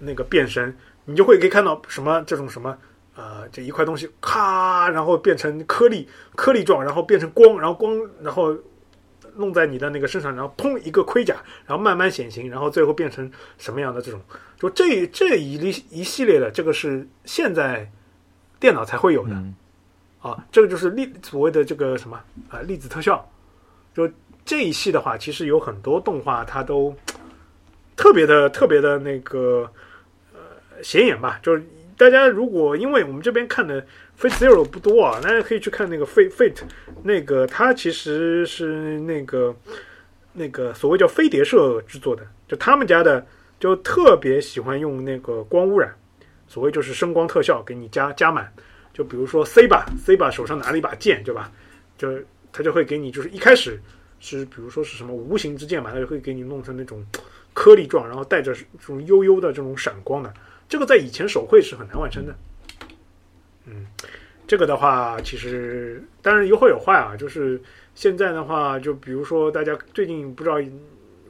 [0.00, 2.76] 那个变身，你就会可以看到什么这种什么，
[3.14, 8.54] 呃，这一块东西咔，然后变成颗粒，颗粒状，然后变成光，然后光，然后
[9.36, 14.20] 弄在你的那个身上，然后砰一个盔甲，然后慢慢显形，然后最后变成什么样的这种，
[14.58, 17.88] 就这这一一一系列的，这个是现在
[18.58, 19.36] 电脑才会有的，
[20.20, 23.26] 啊，这个就是粒所谓的这个什么啊粒子特效，
[23.94, 24.10] 就
[24.44, 26.94] 这一系的话，其实有很多动画它都
[27.96, 29.70] 特别的特别的那个
[30.32, 30.40] 呃。
[30.82, 31.62] 显眼吧，就是
[31.96, 33.80] 大家如果因为我们这边看的
[34.20, 36.52] 《Fate Zero》不多啊，大家可以去看那个《Fate Fate》，
[37.02, 39.54] 那个它其实是那个
[40.32, 43.24] 那个所谓叫飞碟社制作的，就他们家的
[43.60, 45.94] 就特别喜欢用那个光污染，
[46.48, 48.52] 所谓就是声光特效给你加加满，
[48.92, 51.50] 就比如说 C 吧，C 吧手上拿了一把剑，对吧？
[51.96, 52.08] 就
[52.52, 53.80] 他就会给你就是一开始
[54.20, 57.04] 是比如说是什么无形之剑嘛，它就会给你弄成那种
[57.52, 60.32] 颗粒状，然后带着这种悠悠的这种闪光的。
[60.68, 62.34] 这个在以前手绘是很难完成的，
[63.66, 63.86] 嗯，
[64.46, 67.14] 这个的话其实当然有好有坏啊。
[67.16, 67.60] 就是
[67.94, 70.56] 现在的话，就比如说大家最近不知道，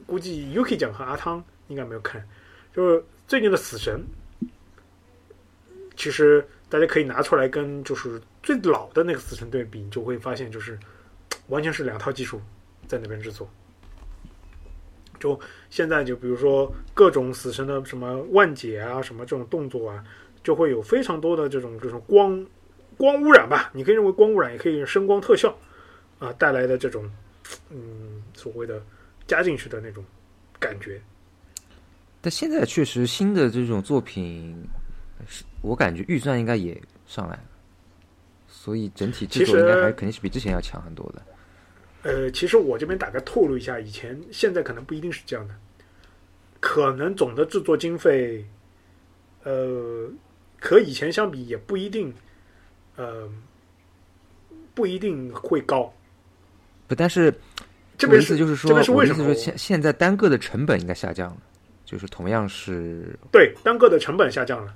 [0.05, 2.25] 估计 UK 讲和阿汤应该没有看，
[2.73, 4.01] 就是最近的死神，
[5.97, 10.79] 其实大家可以拿出来跟就是最老的那个死神对比，你就会发现就是
[11.47, 12.41] 完全是两套技术
[12.87, 13.49] 在那边制作。
[15.17, 20.03] 就现在，就比如说各种死神的什么万解啊，什么这种动作啊，
[20.43, 22.45] 就会有非常多的这种这种光
[22.97, 23.71] 光污染吧？
[23.73, 25.57] 你可以认为光污染，也可以声光特效
[26.19, 27.09] 啊带来的这种
[27.69, 28.83] 嗯所谓的
[29.25, 30.03] 加进去的那种
[30.59, 31.01] 感觉。
[32.21, 34.67] 但现在确实新的这种作品，
[35.27, 37.43] 是我感觉预算应该也上来了，
[38.47, 41.21] 所以整体制作应该还肯定是比之前要强很多的。
[42.05, 45.55] 呃，其实我这边大概透露一下，以前现在可能不一定是这样的，
[46.59, 48.45] 可能总的制作经费，
[49.43, 50.07] 呃，
[50.61, 52.13] 和以前相比也不一定，
[52.95, 53.27] 呃，
[54.75, 55.91] 不一定会高。
[56.87, 57.33] 不，但是
[57.97, 59.25] 这边意思就是说，这边是为什么？
[59.25, 61.37] 说现现在单个的成本应该下降了，
[61.85, 64.75] 就是同样是对单个的成本下降了，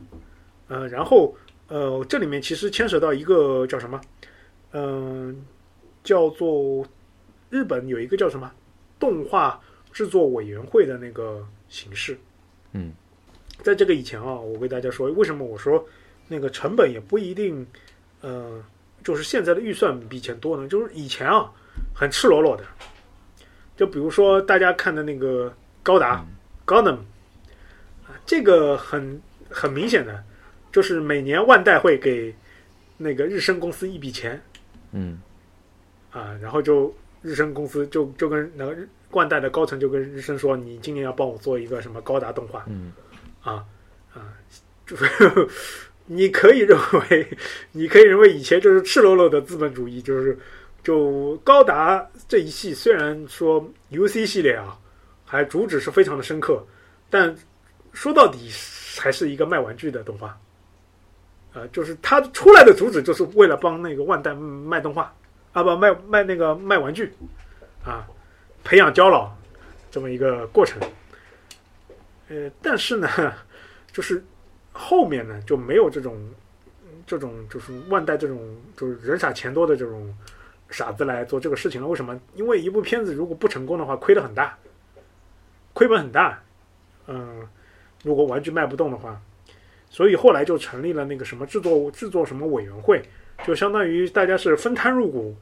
[0.68, 1.38] 呃，然后
[1.68, 4.02] 呃，这里面其实牵扯到一个叫什么，
[4.72, 5.46] 嗯，
[6.04, 6.84] 叫做。
[7.50, 8.52] 日本有一个叫什么？
[9.00, 9.58] 动画
[9.94, 12.20] 制作委员会的那个形式，
[12.74, 12.92] 嗯，
[13.64, 15.82] 在这个以前啊，我给大家说，为什么我说
[16.28, 17.66] 那个成本也不一定，
[18.20, 18.62] 呃，
[19.02, 20.68] 就是现在的预算比以前多呢？
[20.68, 21.50] 就是以前啊，
[21.96, 22.66] 很赤裸裸的，
[23.78, 26.26] 就比如说大家看的那个高达
[26.66, 26.96] 高 m
[28.06, 30.22] 啊，这个很很明显的，
[30.74, 32.36] 就是每年万代会给
[32.98, 34.42] 那个日升公司一笔钱，
[34.92, 35.22] 嗯，
[36.12, 36.94] 啊，然后就。
[37.22, 38.76] 日升公司就就跟那个
[39.12, 42.94] 万代的高层就跟日升说：“你今年要帮我做一个什么高达动画？”嗯，
[43.42, 43.66] 啊
[44.14, 44.34] 啊，
[44.86, 45.06] 就是
[46.06, 46.78] 你可以认
[47.10, 47.38] 为，
[47.72, 50.38] 你可以认为以前就是赤裸裸的资本主义，就是
[50.84, 54.78] 就高达这一系虽然说 UC 系列啊，
[55.26, 56.66] 还主旨是非常的深刻，
[57.10, 57.36] 但
[57.94, 58.50] 说到底
[58.98, 60.38] 还是一个卖玩具的动画。
[61.52, 65.14] 呃，就是它出来的主旨就是为了帮那个万代卖动画。
[65.54, 67.12] 啊不卖卖那个卖玩具，
[67.84, 68.08] 啊，
[68.64, 69.32] 培养交老
[69.90, 70.80] 这么一个过程，
[72.28, 73.08] 呃，但是呢，
[73.92, 74.24] 就是
[74.72, 76.16] 后面呢就没有这种
[77.08, 78.40] 这种就是万代这种
[78.78, 80.16] 就是人傻钱多的这种
[80.70, 81.88] 傻子来做这个事情了。
[81.88, 82.20] 为什么？
[82.36, 84.58] 因为一部片子如果不成功的话，亏得很大，
[85.74, 86.40] 亏本很大。
[87.08, 87.48] 嗯，
[88.04, 89.20] 如果玩具卖不动的话，
[89.90, 93.04] 所以后来就成立了那个什么制作制作什么委员会。
[93.46, 95.36] 就相当于大家是分摊入股，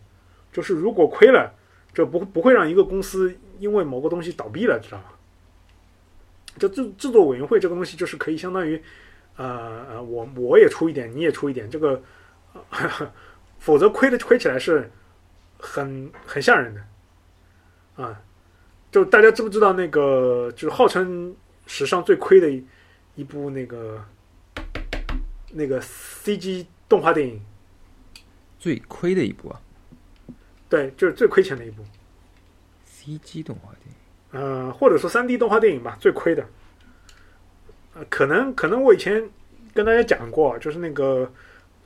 [0.52, 1.54] 就是如果亏了，
[1.94, 5.06] 就不不会让一个公司因为某个东西倒闭了，知道吗？
[6.60, 8.82] 就制制作委员会这个东西，就是可以相当于，
[9.36, 12.02] 呃呃，我我也出一点，你也出一点，这个，
[13.60, 14.90] 否则亏的亏起来是
[15.60, 18.22] 很很吓人的，啊，
[18.92, 21.36] 就大家知不知道那个，就是号称
[21.68, 22.66] 史上最亏的一
[23.16, 24.04] 一部那个
[25.52, 27.40] 那个 CG 动画电影？
[28.60, 29.62] 最亏的一部啊，
[30.70, 31.84] 对，就是最亏钱的一部。
[32.90, 33.96] CG 动画电影，
[34.32, 36.46] 呃，或者说三 D 动画电影吧，最亏的。
[37.94, 39.30] 呃，可能可能我以前
[39.74, 41.26] 跟大家讲过，就是那个《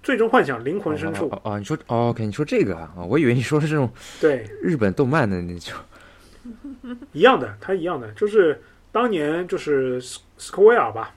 [0.01, 4.49] 最终幻想：灵魂深处》哦，你说，OK，你说这个啊，我以为你说的是这种对。
[4.63, 5.77] 日本动漫的那种，
[7.13, 8.59] 一样的，它一样的，就是
[8.91, 11.13] 当年就是斯斯科威尔吧，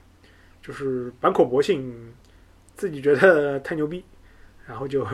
[0.62, 2.12] 就是坂口博信
[2.76, 4.04] 自己觉得太牛逼，
[4.66, 5.06] 然后就。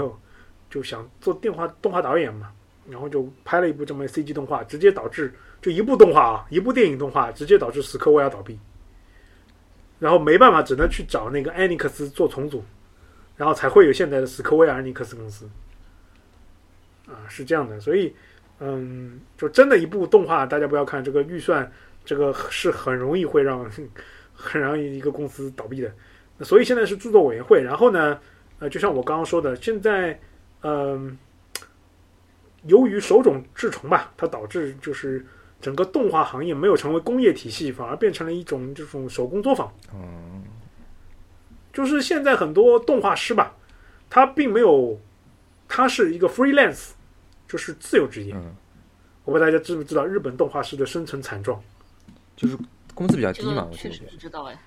[0.70, 2.52] 就想做电话动画导演嘛，
[2.88, 8.56] 然后就拍了一部这么 CG 动画，直接导致就一部动画啊，一部电影动画直接导致史克威尔倒闭，
[9.98, 12.64] 然后没办法，只能去找那个艾尼克斯做重组，
[13.36, 15.50] 然后才会有现在的史克威尔艾尼克斯公司。
[17.06, 18.14] 啊，是这样的，所以
[18.60, 21.68] 嗯，就真的一部动画，大家不要看这个预算，
[22.04, 23.68] 这个是很容易会让
[24.32, 25.92] 很容易一个公司倒闭的。
[26.42, 28.16] 所以现在是制作委员会，然后呢，
[28.60, 30.16] 呃，就像我刚刚说的，现在。
[30.62, 31.16] 嗯，
[32.64, 35.24] 由于手冢治虫吧，它导致就是
[35.60, 39.72] 整个动画行业没有成为工业体系，反而变成了一种这种手工作坊。
[39.94, 40.44] 嗯，
[41.72, 43.54] 就是现在很多动画师吧，
[44.08, 45.00] 他并没有，
[45.68, 46.90] 他是一个 freelance，
[47.48, 48.34] 就是自由职业。
[48.34, 48.54] 嗯，
[49.24, 51.62] 我不知道大家知不知道日本动画师的生存惨状，
[52.36, 52.58] 就是
[52.94, 53.66] 工资比较低嘛。
[53.70, 54.58] 我确实不知道哎。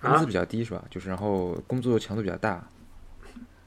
[0.00, 0.84] 工资比较低是吧？
[0.90, 2.64] 就是然后工作强度比较大。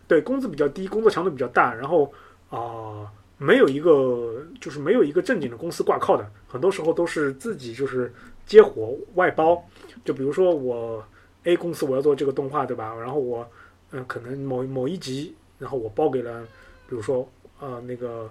[0.07, 2.13] 对，工资比较低，工作强度比较大，然后
[2.49, 8.13] 啊，没有一个就是没有一个正经的公司挂靠的，很多时候都是自己就是
[8.45, 9.61] 接活外包。
[10.03, 11.03] 就比如说我
[11.45, 12.93] A 公司我要做这个动画，对吧？
[12.93, 13.47] 然后我
[13.91, 16.43] 嗯，可能某某一集，然后我包给了，
[16.87, 17.27] 比如说
[17.59, 18.29] 呃那个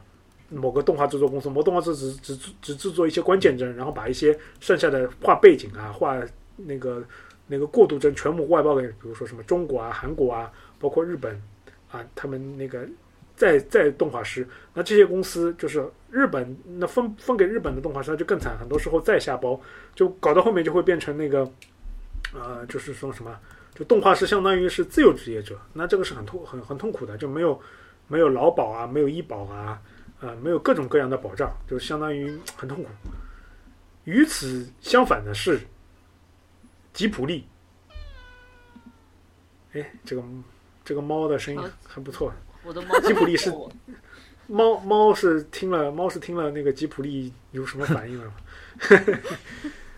[0.51, 6.20] 某个动画制作公司，某动画制只只只制作一些关键帧，然后把一些剩下的画背景啊、画
[6.57, 7.03] 那个
[7.49, 11.37] 那个过渡帧全部外包给，比如说什么中国啊、韩国啊，包括日本。
[11.95, 12.84] 啊，他们那个
[13.36, 19.61] 在在动画师，那这些公司就是日本，那分分给日本的动画师那就更惨，很多时候再下包，
[19.95, 21.49] 就搞到后面就会变成那个，
[22.32, 23.38] 呃，就是说什么，
[23.74, 27.61] 就动画师相当于是自由职业者，那这个是很痛很很痛苦的，就没有
[28.09, 29.80] 没有劳保啊，没有医保啊，
[30.20, 32.88] 呃，没有各种各样的保障，就相当于很痛苦。
[34.05, 35.61] 与此相反的是
[36.92, 37.47] 吉普力。
[39.72, 40.22] 哎，这个
[40.85, 42.32] 这个猫的声音还不错。
[42.64, 43.53] 我的猫吉普力是
[44.47, 48.32] 猫猫是听了猫是听了那个吉普力有什么反应了吗？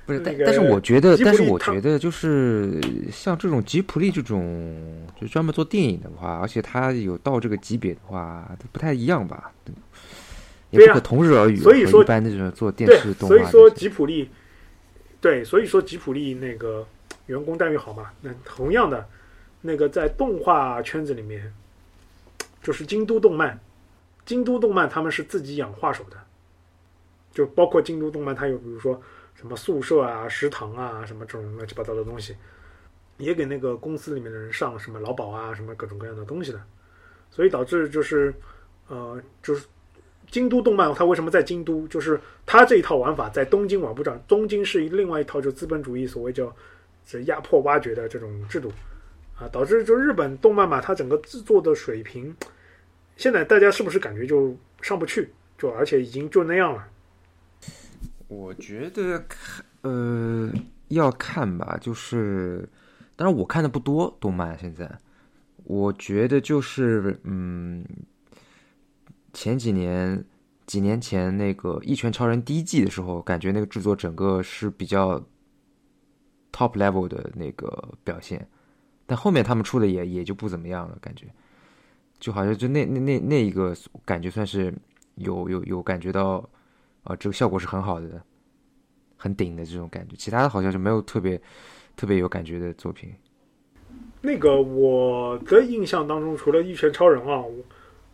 [0.07, 2.81] 不是，但那个但是我觉得，但是我觉得就是
[3.11, 9.51] 像这种吉普力这种，就专门做电影的话，而且它有到这个级别的话，都不太一样吧？
[10.71, 11.57] 也不可同日而语。
[11.57, 14.31] 所以说一般那种做电对视，动画所以说吉普力，
[15.21, 16.87] 对，所以说吉普力那个
[17.27, 18.11] 员工待遇好嘛。
[18.21, 19.05] 那同样的，
[19.67, 21.53] 那个在动画圈子里面，
[22.63, 23.59] 就是京都动漫，
[24.25, 26.17] 京都动漫他们是自己养画手的，
[27.33, 29.03] 就包括京都动漫，它有比如说
[29.35, 32.37] 什么宿舍啊、食堂啊什么这种乱七八糟的东西，
[33.19, 36.63] 也给那个公司里面的人上什么劳保啊、什么各种各样的东西的，
[37.31, 38.33] 所以导致就是
[38.89, 39.67] 呃就是。
[40.29, 41.87] 京都动漫它为什么在京都？
[41.87, 46.53] 就是它这一套玩法在东京玩不着，东京是另外一套就资本主义所谓叫
[47.07, 48.73] 是压迫挖掘的这种制度
[49.39, 52.35] 啊，导致就日本动漫嘛，它整个制作的水平，
[53.17, 55.31] 现在大家是不是感觉就上不去？
[55.59, 56.87] 就而且已经就那样了。
[58.29, 60.51] 我觉得看呃
[60.89, 62.69] 要看吧，就是
[63.15, 64.91] 当然我看的不多动漫，现在
[65.65, 67.85] 我觉得就是嗯
[69.33, 70.25] 前几年
[70.67, 75.19] 几年前那个《一拳超人》第一季的时候，感觉那个制作整个是比较
[76.53, 78.47] top level 的那个表现，
[79.07, 81.27] 但后面他们出的也也就不怎么样了，感觉
[82.19, 84.75] 就好像就那那那那一个感觉算是
[85.15, 86.49] 有有有感觉到。
[87.09, 88.21] 啊，这个效果是很好的，
[89.17, 90.17] 很顶的这种感觉。
[90.17, 91.41] 其他的好像就没有特别
[91.95, 93.15] 特别有感觉的作品。
[94.21, 97.55] 那个我的印象当中，除了《一拳超人》啊，我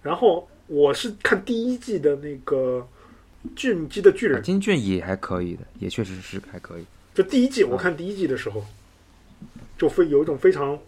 [0.03, 2.87] 然后我是看第一季的那个
[3.59, 6.85] 《进击的巨人》，金俊也还可以的，也确实是还可以。
[7.15, 8.63] 就第一季，我看第一季的时候，
[9.83, 10.79] 就非有一种非常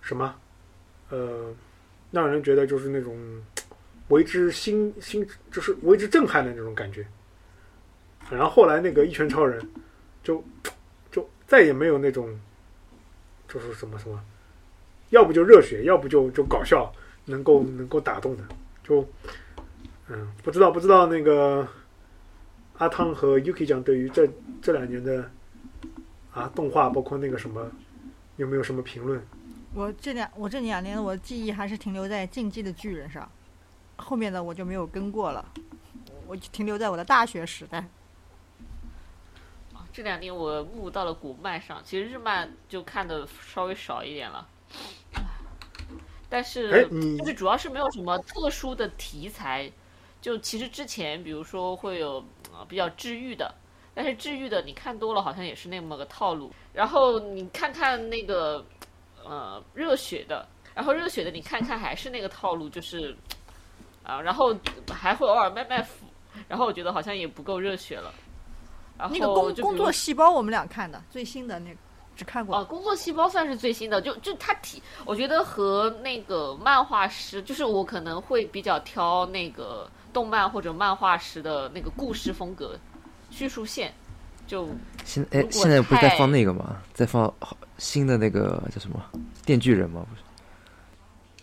[0.00, 0.34] 什么，
[1.10, 1.54] 呃，
[2.10, 3.14] 让人觉得就是那种
[4.08, 7.06] 为之心心，就是为之震撼的那种感觉。
[8.30, 9.62] 然后后来那个一拳超人，
[10.22, 10.42] 就
[11.10, 12.40] 就再也没有那种，
[13.46, 14.18] 就是什么什么，
[15.10, 16.90] 要不就热血，要不就就搞笑，
[17.26, 18.44] 能够能够打动的，
[18.82, 19.06] 就
[20.08, 21.68] 嗯，不知道不知道那个
[22.78, 24.26] 阿汤和 Yuki 讲对于这
[24.62, 25.30] 这两年的
[26.32, 27.70] 啊动画，包括那个什么，
[28.36, 29.24] 有没有什么评论？
[29.74, 33.30] 我这两我这两年我的记忆还是停留在《进击的巨人》上，
[33.96, 35.44] 后面的我就没有跟过了，
[36.26, 37.84] 我停留在我的大学时代。
[39.92, 44.48] 这两年我目到了古漫上，其实日漫就看的稍微少一点了，
[46.30, 49.70] 但哎是，你就是主要是没有什么特殊的题材。
[50.22, 53.54] 就其实之前，比如说会有呃比较治愈的，
[53.94, 56.50] 但是治愈的你看多了，好像也是那么个套路。
[56.72, 58.64] 然后你看看那个
[59.24, 63.14] 呃热血的，然后热血的你看看还是那个套路，就是
[64.02, 64.56] 啊，然后
[64.90, 66.06] 还会偶尔卖卖腐，
[66.48, 68.12] 然后我觉得好像也不够热血了。
[68.98, 71.76] 然后那个工工作细胞，我们俩看的最新的那个，
[72.14, 72.54] 只看过。
[72.54, 82.78] 啊，工作细胞算是最新的，就就它体，我觉得和那个漫画师，就是我可能会比较挑那个动漫或者漫画师的那个故事风格、
[83.32, 83.92] 叙述线，
[84.46, 84.68] 就
[85.04, 86.76] 现哎现在不是在放那个吗？
[86.92, 87.32] 在放
[87.78, 89.02] 新的那个叫什么
[89.44, 90.06] 《电锯人》吗？
[90.08, 90.22] 不是，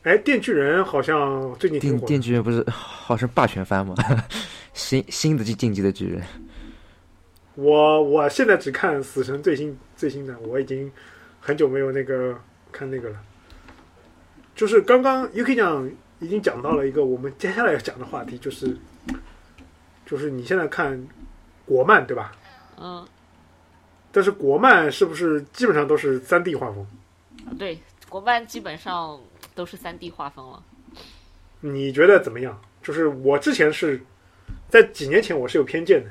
[0.04, 3.96] 哎，电锯人好像最近电电锯人不是好像霸权番吗？
[4.74, 6.24] 新新的进进击的巨人，
[7.56, 10.90] 我我现在只看死神最新最新的，我已经
[11.42, 12.40] 很久没有那个
[12.72, 13.18] 看那个了。
[14.56, 18.78] 就是刚刚 UK 讲已经讲到了一个我们接下来要讲的话题，就是
[20.06, 21.02] 就是你现在看
[21.70, 22.32] 国漫对吧？
[22.78, 23.08] 嗯，
[24.12, 26.88] 但是国漫是不是基本上都是三 D 画风？
[27.60, 29.22] 对，国漫基本上
[29.54, 30.64] 都是三 D 画风了。
[31.60, 32.60] 你觉得怎么样？
[32.82, 34.02] 就是我之前是
[34.68, 36.10] 在几年前我是有偏见的，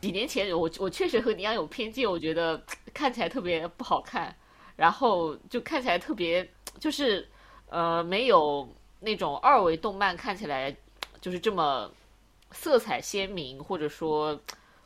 [0.00, 2.62] 几年前我我确实和你一样有偏见，我觉得
[2.94, 4.34] 看起来特别不好看，
[4.76, 7.28] 然后就看起来特别就是
[7.68, 8.66] 呃没有
[9.00, 10.74] 那种二维动漫看起来
[11.20, 11.90] 就是这么
[12.52, 14.40] 色彩鲜明，或者说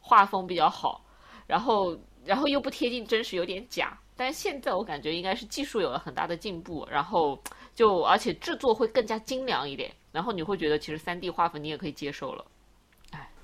[0.06, 1.02] 画风比较好，
[1.46, 3.98] 然后然后又不贴近真实，有点假。
[4.14, 7.36] 但是现在我感觉应该是技术有了很大的进步，然后
[7.74, 12.44] 就而且制作会更加精良一点，然后你会觉得其实三 D 画风你也可以接受了。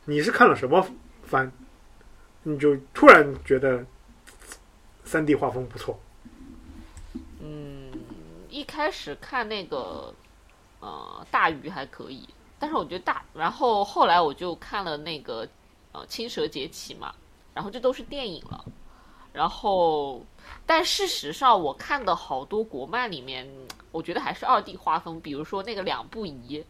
[0.05, 0.87] 你是看了什么
[1.23, 1.51] 番，
[2.43, 3.85] 你就突然觉得
[5.03, 5.99] 三 D 画风不错？
[7.41, 7.91] 嗯，
[8.51, 10.15] 一开始看那个
[10.81, 15.49] 呃大鱼还可以，但是我觉得大，然后后来我就看了那个
[15.93, 17.14] 呃青蛇劫起嘛，
[17.55, 18.64] 然后这都是电影了。
[19.32, 20.24] 然后，
[20.66, 23.49] 但事实上我看的好多国漫里面，
[23.93, 26.64] 我觉得还是二 D 画风，比如说那个两不疑，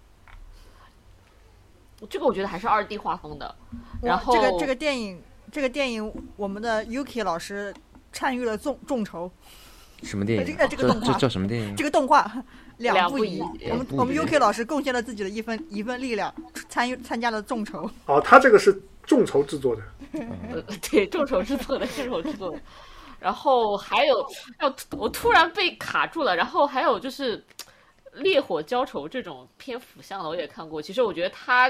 [2.10, 3.54] 这个我觉得还是二 D 画风的。
[4.02, 7.74] 然后这个这个电影，这个电影，我们的 Yuki 老师
[8.12, 9.30] 参与了众众筹。
[10.02, 10.46] 什么电影？
[10.46, 11.74] 这个这个动画叫什么电影？
[11.74, 12.30] 这个动画
[12.76, 13.40] 两不疑。
[13.70, 16.34] 我们我们 UK 老师贡献了自己的一份一份力量，
[16.68, 17.90] 参与参加了众筹。
[18.04, 19.82] 哦，他这个是众筹制作的。
[20.52, 22.60] 呃，对，众筹制作的，众筹制作的。
[23.18, 24.24] 然后还有，
[24.60, 26.36] 要我突然被卡住了。
[26.36, 27.36] 然后还有就是
[28.12, 30.80] 《烈火浇愁》这种偏腐向的，我也看过。
[30.80, 31.68] 其实我觉得它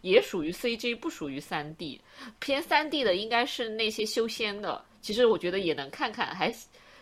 [0.00, 2.00] 也属于 CG，不属于三 D。
[2.38, 4.82] 偏三 D 的应该是那些修仙的。
[5.02, 6.50] 其实我觉得也能看看，还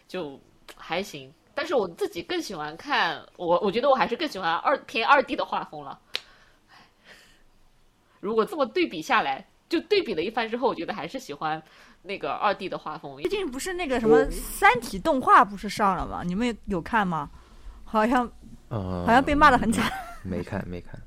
[0.09, 0.37] 就。
[0.77, 5.99] 还行，但是我自己更喜欢看我，我觉得我还是更喜欢二偏二 D 的画风了。
[8.21, 11.63] 如果这么对比下来，就对比了一番之后，我觉得还是喜欢
[12.03, 13.17] 那个二 D 的画风。
[13.23, 16.23] 最近不是那个什么《三体》动画不是上了吗？
[16.23, 17.31] 你们有看吗？
[17.85, 18.31] 好像，
[18.69, 19.91] 好像被骂的很惨。
[20.23, 21.01] 没看，没看。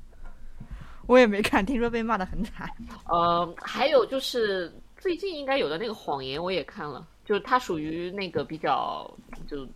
[1.06, 2.68] 我也没看，听说被骂的很惨。
[3.08, 7.06] 呃，还有就是最近应该有的那个《谎言》，我也看了。
[7.24, 9.10] 就是它属于那个比较，
[9.46, 9.66] 就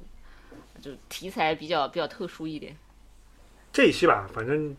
[0.82, 2.76] 就题材比较比较特殊一点。
[3.72, 4.74] 这一期吧，反正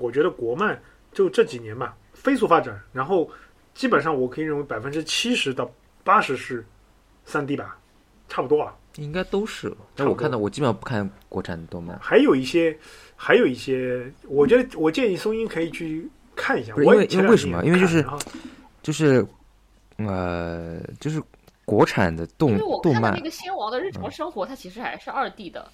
[0.00, 0.80] 我觉得国漫
[1.12, 3.28] 就这几年吧，飞速发展，然后
[3.74, 5.70] 基本上我可以认为百分之七十到
[6.04, 6.64] 八十是
[7.24, 7.78] 三 D 吧，
[8.28, 8.74] 差不多啊。
[8.96, 9.74] 应该都是。
[9.94, 11.98] 但我看到我基本上不看国产动漫。
[12.00, 12.76] 还有一些，
[13.16, 16.74] 还有一些，我觉得我建议松英可以去看一下。
[16.76, 17.64] 因为因为为什么？
[17.64, 18.04] 因为就是
[18.82, 19.26] 就是
[19.96, 21.22] 呃就是。
[21.64, 25.70] 国产的动动漫，那个仙王的日常生活，它其实还是二 D 的，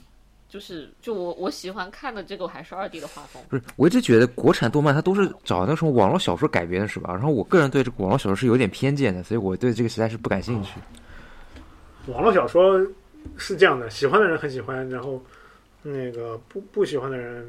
[0.49, 3.43] 就是就我我喜欢看的这个还是二 D 的画风。
[3.49, 7.13] 不是，我一直觉得国产动漫它都是找那种网络小说改编的，是吧？
[7.13, 10.81] 然后我个人对这个网络小说是有点偏见的，所以我对这个实在是不感兴趣。
[12.07, 12.81] 网络小说
[13.37, 15.23] 是这样的，喜欢的人很喜欢，然后
[15.83, 17.47] 那个不不喜欢的人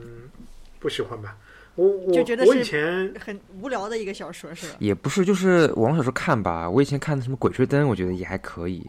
[0.79, 1.37] 不喜欢吧。
[1.75, 4.75] 我就觉得我以前很无聊的一个小说是吧？
[4.79, 6.69] 也不是，就是网络小说看吧。
[6.69, 8.85] 我以前看的什么《鬼吹灯》，我觉得也还可以。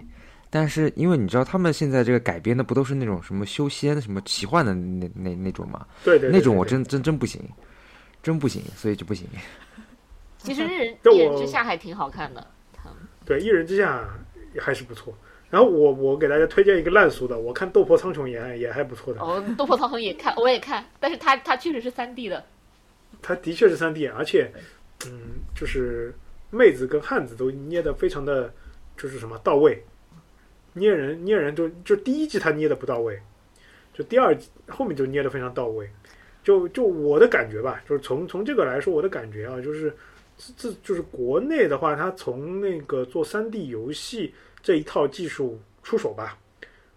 [0.51, 5.87] 但是因为你知道，他们现在这个改编的不都是那种什么修仙、什么奇幻的那那那种吗？
[6.05, 7.41] 对对，那种我真真真不行，
[8.23, 9.27] 真不行，所以就不行。
[10.39, 12.47] 其实 《一人一人之下》还挺好看的。
[13.25, 14.03] 对，《一人之下》
[14.61, 15.15] 还是不错。
[15.51, 19.21] 然后我我给大家推荐一个烂俗的，我看《斗破苍穹》也也还不错的。
[19.21, 22.45] 哦，《斗破苍穹》也看，我也看，但是它它确实是三 D 的。
[23.21, 24.51] 它的确是三 D，而且，
[25.07, 26.15] 嗯，就是
[26.51, 28.53] 妹子跟汉子都捏的非常的，
[28.97, 29.85] 就是什么到位，
[30.73, 33.21] 捏人捏人就就第一季他捏的不到位，
[33.93, 35.89] 就第二季后面就捏的非常到位，
[36.43, 39.95] 就就我的感觉吧，就是从从这个来说，我的感觉啊，就是
[40.37, 46.39] 这这就是国内的话，它从那个做三 D 游戏这一套技术出手吧，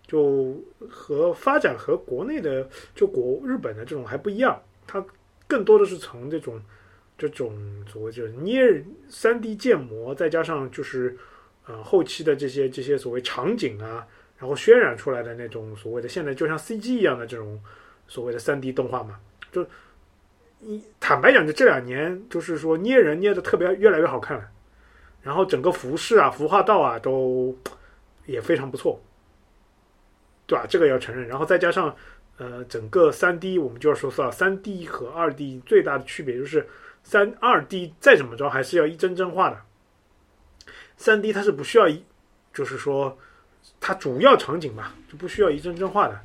[0.07, 0.55] 就
[0.89, 5.05] 和发展和国内的就国日本的这种还不一样，它。
[5.45, 6.59] 更多的是从这种
[7.15, 7.55] 这种
[7.85, 11.15] 所谓就是捏三 D 建模，再加上就是
[11.65, 14.05] 呃后期的这些这些所谓场景啊，
[14.37, 17.61] 然后渲染出来的那种所谓的现在就像 CG 一样的这种
[18.07, 19.19] 所谓的三 D 动画嘛，
[19.51, 19.65] 就
[20.59, 24.49] 你坦白讲，就这两年就是说捏人捏的特别越来越好看了，
[25.21, 27.57] 然后整个服饰啊、服化道啊都
[28.25, 29.01] 也非常不错，
[30.47, 30.65] 对吧？
[30.67, 31.95] 这个要承认，然后再加上。
[32.37, 36.67] 呃，整个三 D 我们就要说到三 D 和二 D 最大的区别就是
[37.03, 39.61] 三二 D 再怎么着还是要一帧帧画的，
[40.97, 42.03] 三 D 它是不需要一，
[42.53, 43.17] 就是说
[43.79, 46.19] 它主要场景嘛就不需要一帧帧画的，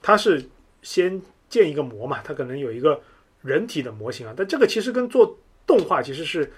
[0.00, 0.44] 它是
[0.82, 3.00] 先建一个模嘛，它可能有一个
[3.42, 6.50] 人体的模型啊，但这个其实跟做动画其实是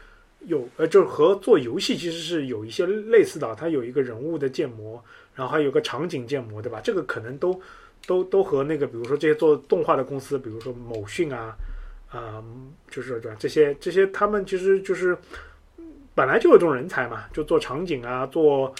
[0.46, 5.02] 有呃，就是和做游戏其实是有一些类似的，它有一个人物的建模，
[5.34, 6.80] 然后还有个场景建模，对吧？
[6.82, 7.60] 这个可能都。
[8.06, 11.54] 都都和那个，比如说这些做动画的公司，比如说某讯啊，
[12.08, 12.42] 啊，
[12.88, 13.36] 就是对吧？
[13.38, 15.18] 这些这些他们其实就是
[16.18, 18.74] 本来就有这种人才嘛，就做场景啊，做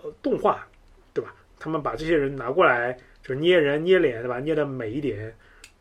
[0.00, 0.64] 呃动画，
[1.12, 1.34] 对吧？
[1.58, 4.38] 他们把这些人拿过来，就捏人捏脸，对吧？
[4.38, 5.34] 捏的美一点，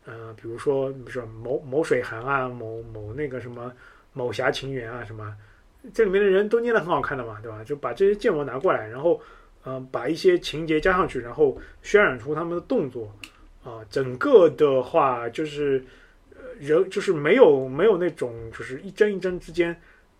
[0.06, 3.72] 呃，比如说比如说某某水寒啊，某某那个什么
[4.14, 5.38] 某侠情缘啊，什么
[5.94, 7.64] 这里面的人都捏的很好看的嘛，对吧？
[7.64, 9.22] 就把这些建模拿过来，然后。
[9.66, 13.10] 嗯，把一些情节加上去，然后渲染出他们的动作，
[13.64, 15.82] 啊，整个的话就是，
[16.36, 19.74] 呃，人就是没有没有那种就是一帧一帧之间，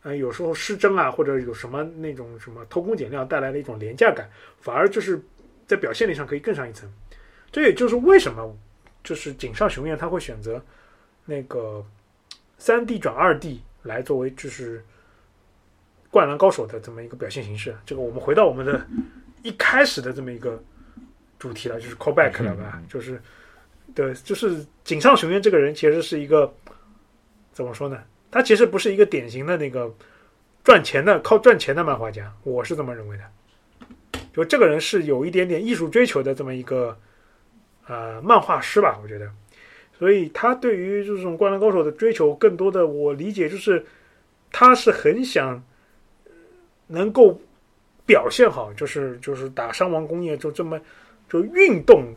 [0.04, 4.30] 呃，有时候失真啊，或者有什么那种什么偷工减料带来的一种廉价感，
[4.60, 5.22] 反而就是
[5.66, 6.92] 在表现力上可以更上一层。
[7.52, 8.56] 这也就是为什么
[9.04, 10.62] 就是井上雄彦他会选择
[11.26, 11.86] 那个
[12.58, 14.84] 三 D 转二 D 来作为就是
[16.12, 17.76] 灌篮高手的这么一个表现形式。
[17.86, 18.86] 这个我们回到我们的
[19.42, 20.62] 一开始的这么一个
[21.40, 22.82] 主题了，就是 call back 了吧？
[22.90, 23.22] 就是
[23.96, 26.54] 对，就是井上雄彦这个人其实是一个
[27.52, 28.04] 怎么说呢？
[28.34, 29.94] 他其实不是一个典型的那个
[30.64, 33.24] 赚钱的靠赚钱的漫画家，我是这么认为的。
[34.34, 36.98] 就这个人是有一点点艺术追求的这么一个
[37.86, 39.32] 呃漫画师吧，我觉得。
[40.00, 43.86] 所以他对于这种灌篮高手的追求，更多的我理解就是
[44.52, 45.64] 他是很想
[46.88, 47.40] 能够
[48.04, 50.82] 表现好，就是就是打伤亡工业就这么
[51.30, 52.12] 就运动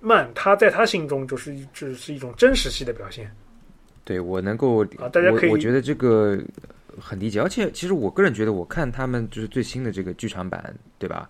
[0.00, 3.32] 漫，他在他心中就是只是一种真实系的表现。
[4.04, 6.38] 对我能够啊，大家可以，我觉得这个
[7.00, 11.28] 很理解，而且其实我个人觉得，我看他们就是最新的这个剧场版，对吧？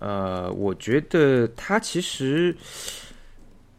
[0.00, 2.54] 呃，我觉得他其实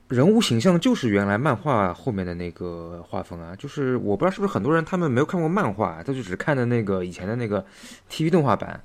[0.07, 7.63] 人物形象就是原来漫画后面的那个画风啊，就是我不知道是不是很多人他们没有看过漫画，他就只看的那个以前的那个
[8.09, 8.81] TV 动画版。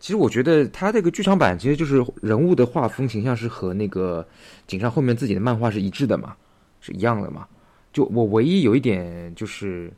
[0.00, 4.26] 其实我觉得他这个剧场版其实就是人物的画风形象是和那个
[4.66, 6.34] 井上后面自己的漫画是一致的嘛，
[6.80, 7.46] 是一样的嘛。
[7.92, 9.92] 就我唯一有一点就是，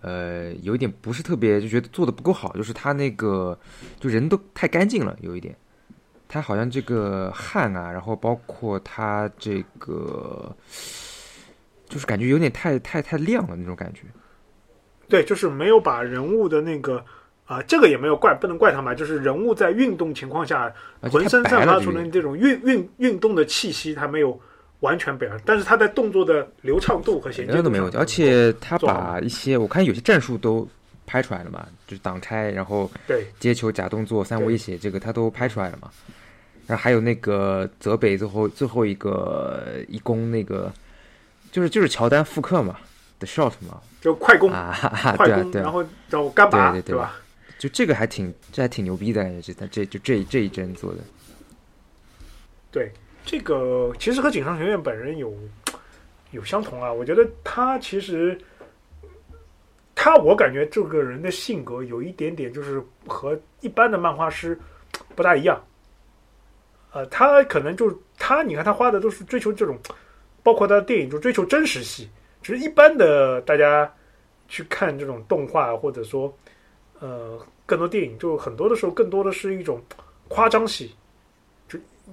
[0.00, 3.58] 呃，有一点不是特别就觉得做的不够好，就是他那个
[4.00, 5.54] 就人都太干净了，有一点，
[6.26, 10.56] 他好像这个汗啊，然后包括他这个，
[11.86, 14.00] 就是感觉有点太太太亮了那种感觉。
[15.06, 17.04] 对，就是没有把人物的那个
[17.44, 20.72] 啊，这个也没有怪，不能怪他嘛，就是人物在运动情况下，
[21.02, 24.40] 浑身散发出的这种运运运动的气息，他没有。
[24.80, 30.68] 完全不一样，但是他在动作的流畅度和衔接都没有，而且他把一些我看有些战术都
[31.06, 33.26] 拍出来了嘛，就是挡拆，然后对。
[33.38, 35.90] 接球假动作三威胁，这个他都拍出来了嘛。
[36.66, 40.72] 然后还有那个泽北最后最后一个一攻那个，
[41.52, 42.76] 就是就是乔丹复刻嘛
[43.18, 44.76] 的 shot 嘛，就快攻啊，
[45.16, 47.16] 快攻，然后找干拔，对对吧？
[47.58, 50.98] 就这个还挺这还挺牛逼的，这他这就这这一帧做的，
[52.70, 52.92] 对。
[53.26, 55.34] 这个其实和井上学院本人有
[56.30, 58.38] 有相同啊，我觉得他其实
[59.96, 64.56] 他我感觉这个人的性格有一点点就是和一般的漫画师
[65.16, 65.60] 不大一样，
[66.92, 69.76] 呃，他可能就他你看他画的都是追求这种，
[70.44, 72.08] 包括他的电影就追求真实戏，
[72.40, 73.92] 只是一般的大家
[74.46, 76.32] 去看这种动画或者说
[77.00, 79.82] 呃更多电影，就很多的时候更多的是一种
[80.28, 80.94] 夸张戏。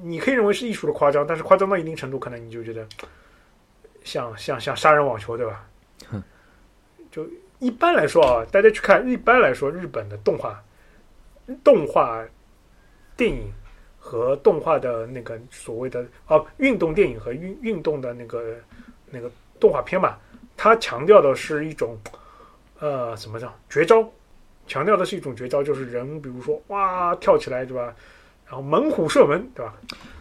[0.01, 2.85] 你可以认为是艺术的夸张，但是夸张到一定程度，可能你就觉得
[4.03, 5.65] 像像像杀人网球，对吧？
[7.11, 7.27] 就
[7.59, 10.61] 一般来说啊，大家去看，一般来说，日本的动画、
[11.63, 12.25] 动画
[13.15, 13.53] 电影
[13.99, 18.55] 和动画的那个所谓的哦，运动电影和运运动的那个
[19.11, 20.17] 那个动画片嘛，
[20.57, 21.97] 它强调的是一种
[22.79, 24.03] 呃，怎么讲绝招？
[24.65, 27.93] 强调的是一种绝招，就是人，比如说哇，跳起来，对吧？
[28.53, 29.73] 然后猛虎射门，对吧？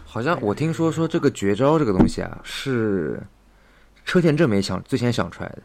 [0.07, 3.23] 好像我听说说这个绝招这个东西啊，是
[4.07, 5.63] 车田正美想最先想出来的，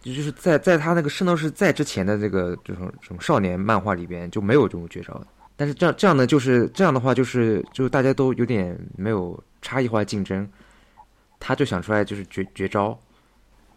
[0.00, 5.26] 就就是在在他那个《圣斗士》在之前的这个这种这种少年漫画里边就没有这种绝招的。
[5.56, 10.48] 但是这样这样呢，就是这样的话，就是就大家都有点没有差异化竞争，
[11.38, 12.98] 他就想出来就是绝绝招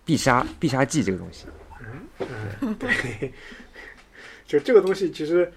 [0.06, 1.46] 必杀必杀技这个东西。
[1.82, 2.26] 嗯
[2.62, 3.34] 嗯，对，
[4.48, 5.52] 就这个东西其实。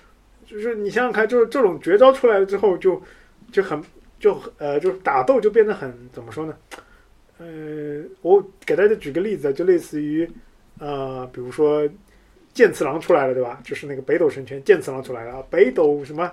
[0.51, 3.01] 就是你想想看，就是这种绝招出来了之后，就
[3.53, 3.80] 就很
[4.18, 6.57] 就呃，就是打斗就变得很怎么说呢？
[7.38, 10.28] 呃，我给大家举个例子，就类似于
[10.80, 11.88] 呃，比如说
[12.53, 13.61] 剑次郎出来了，对吧？
[13.62, 16.28] 就是那个北斗神拳，剑次郎出来了啊，北斗什么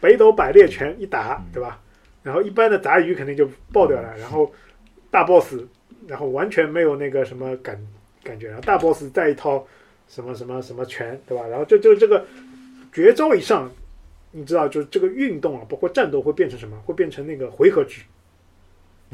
[0.00, 1.80] 北斗百裂拳一打，对吧？
[2.24, 4.52] 然后一般的杂鱼肯定就爆掉了，然后
[5.08, 5.54] 大 boss，
[6.08, 7.80] 然后完全没有那个什么感
[8.24, 9.64] 感觉，然后大 boss 再一套
[10.08, 11.46] 什么什么什么拳，对吧？
[11.46, 12.26] 然后就就这个。
[12.92, 13.70] 绝招以上，
[14.30, 16.78] 你知道，就是这个运动啊，包括战斗会变成什么？
[16.84, 18.02] 会变成那个回合制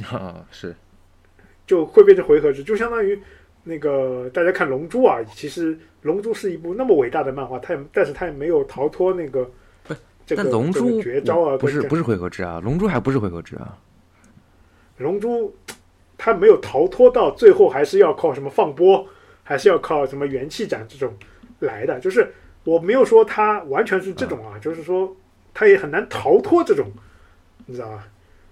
[0.05, 0.75] 啊， 是，
[1.67, 3.21] 就会变成回合制，就相当于
[3.63, 9.49] 那个大家看《龙珠》啊，其实《龙珠》是一部那么伟大的漫画，它也，但是它也没有逃脱那个
[9.85, 9.95] 不，
[10.27, 13.79] 这个龙珠绝招啊，不是不是回合制啊，《龙珠》还不是回合制啊，
[15.03, 15.49] 《龙珠》
[16.17, 19.07] 它没有逃脱到最后，还是要靠什么放波，
[19.45, 21.15] 还是要靠什么元气斩这种
[21.61, 22.33] 来的，就是。
[22.65, 25.17] 我没有说他完全是这种啊，就是说
[25.55, 26.91] 他也很难逃脱这种，
[27.67, 28.07] 你知道吧？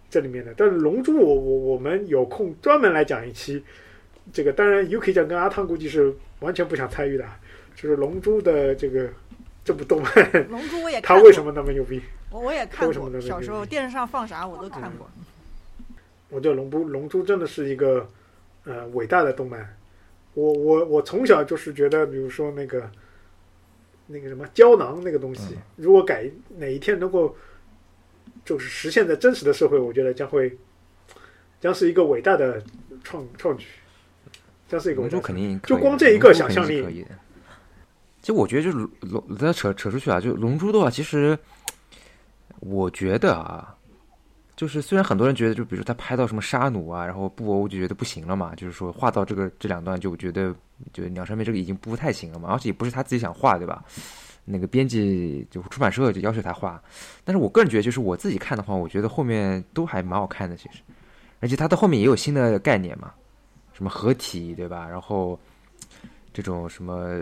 [0.08, 0.54] 这里面的。
[0.56, 3.62] 但是龙珠，我我我们有空专门来讲一期。
[4.32, 7.24] 这个当然，UK 讲跟阿汤估计是完全不想参与的。
[7.74, 9.10] 就是龙珠的这个
[9.64, 12.00] 这部动漫，龙珠我也 他为什么那么牛逼？
[12.30, 15.10] 我我也看过，小时候电视上放啥我都看过。
[16.30, 18.08] 我觉得龙珠龙珠真的是一个
[18.64, 19.76] 呃伟大的动漫。
[20.34, 22.88] 我我我从小就是觉得，比如说那个。
[24.06, 27.36] 那个什么胶囊那个东西，如果改哪一天能够
[28.44, 30.56] 就是实现在真实的社会，我觉得将会
[31.60, 32.62] 将是一个伟大的
[33.02, 33.66] 创创举，
[34.68, 37.04] 将是一个龙珠肯定就光这一个想象力。
[38.20, 41.38] 其实我觉得就是龙，再扯扯出去啊，就龙珠的话，其实
[42.60, 43.75] 我觉得啊。
[44.56, 50.54] 就是虽然很多人觉得，就比如说他拍到什么沙奴啊，然后布欧就觉得不行了嘛，就是说画到这个这两段就觉得，
[50.94, 53.84] 就鸟山明这个已经不太行了嘛，而且也不是他自己想画，对吧？
[54.46, 56.82] 那个编辑就出版社就要求他画，
[57.22, 60.78] 但是我个人觉得，就是我自己看的话，我觉得后面都还蛮好看的，其实，
[61.40, 63.12] 而且他的后面也有新的概念嘛，
[63.74, 64.88] 什么合体，对吧？
[64.88, 65.38] 然后
[66.32, 67.20] 这种什么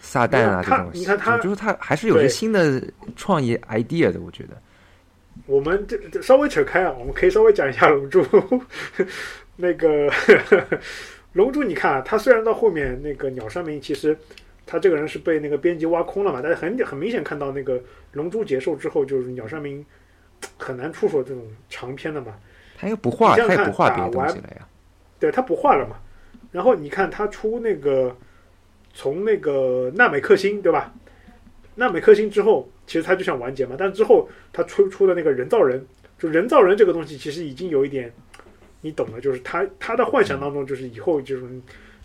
[0.00, 2.82] 撒旦啊这种，你看他就是他还是有些新的
[3.16, 4.56] 创意 idea 的，我觉得。
[5.44, 8.22] 我们这这稍微扯开啊，我们可以稍微讲一下《龙珠》。
[9.56, 10.08] 那个
[11.34, 14.16] 《龙珠》，你看啊，他虽然到后面那个鸟山明，其实
[14.66, 17.78] 他这个人是被那个编辑挖空了嘛，但是很很明显看到那个
[18.12, 19.84] 《龙珠》结束之后，就是鸟山明
[20.58, 22.34] 很难出手这种长篇的嘛。
[22.76, 24.66] 他应该不画，他也不画别的东西了呀。
[25.18, 25.96] 对他不画了嘛。
[26.52, 28.16] 然后你看他出那个
[28.92, 30.92] 从那个纳美克星，对吧？
[31.76, 32.68] 纳美克星之后。
[32.86, 35.84] 其实他就想完结嘛，但之后他出出的那个人造人，
[36.18, 38.12] 就人造人这个东西，其实已经有一点，
[38.80, 41.44] 你懂的，就是他他的幻想当中，就是以后就是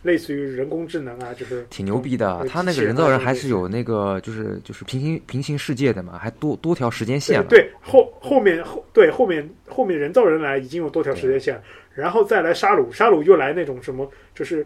[0.01, 2.43] 类似于人工智能啊，就是挺牛逼的。
[2.49, 7.45] 他那个人造人还是有那个，就是就是平行平行世界的嘛，还多多条时间线。
[7.47, 11.61] 对后后面后对后面后面人造人来已经有多条时间线，
[11.93, 14.65] 然后再来沙鲁，沙鲁又来那种什么，就是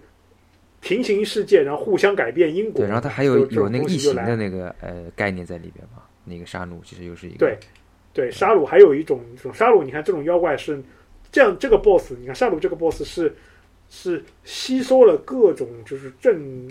[0.80, 2.80] 平行世界，然后互相改变因果。
[2.80, 6.04] 对，然后他还有有那个异形的那个呃概念在里边嘛。
[6.26, 7.58] 那个沙鲁其实又是一个对，
[8.14, 10.82] 对沙鲁还有一种这种沙鲁，你看这种妖怪是
[11.32, 13.34] 这样，这个 boss 你看沙鲁这个 boss 是
[13.90, 16.68] 是吸收了各种就是正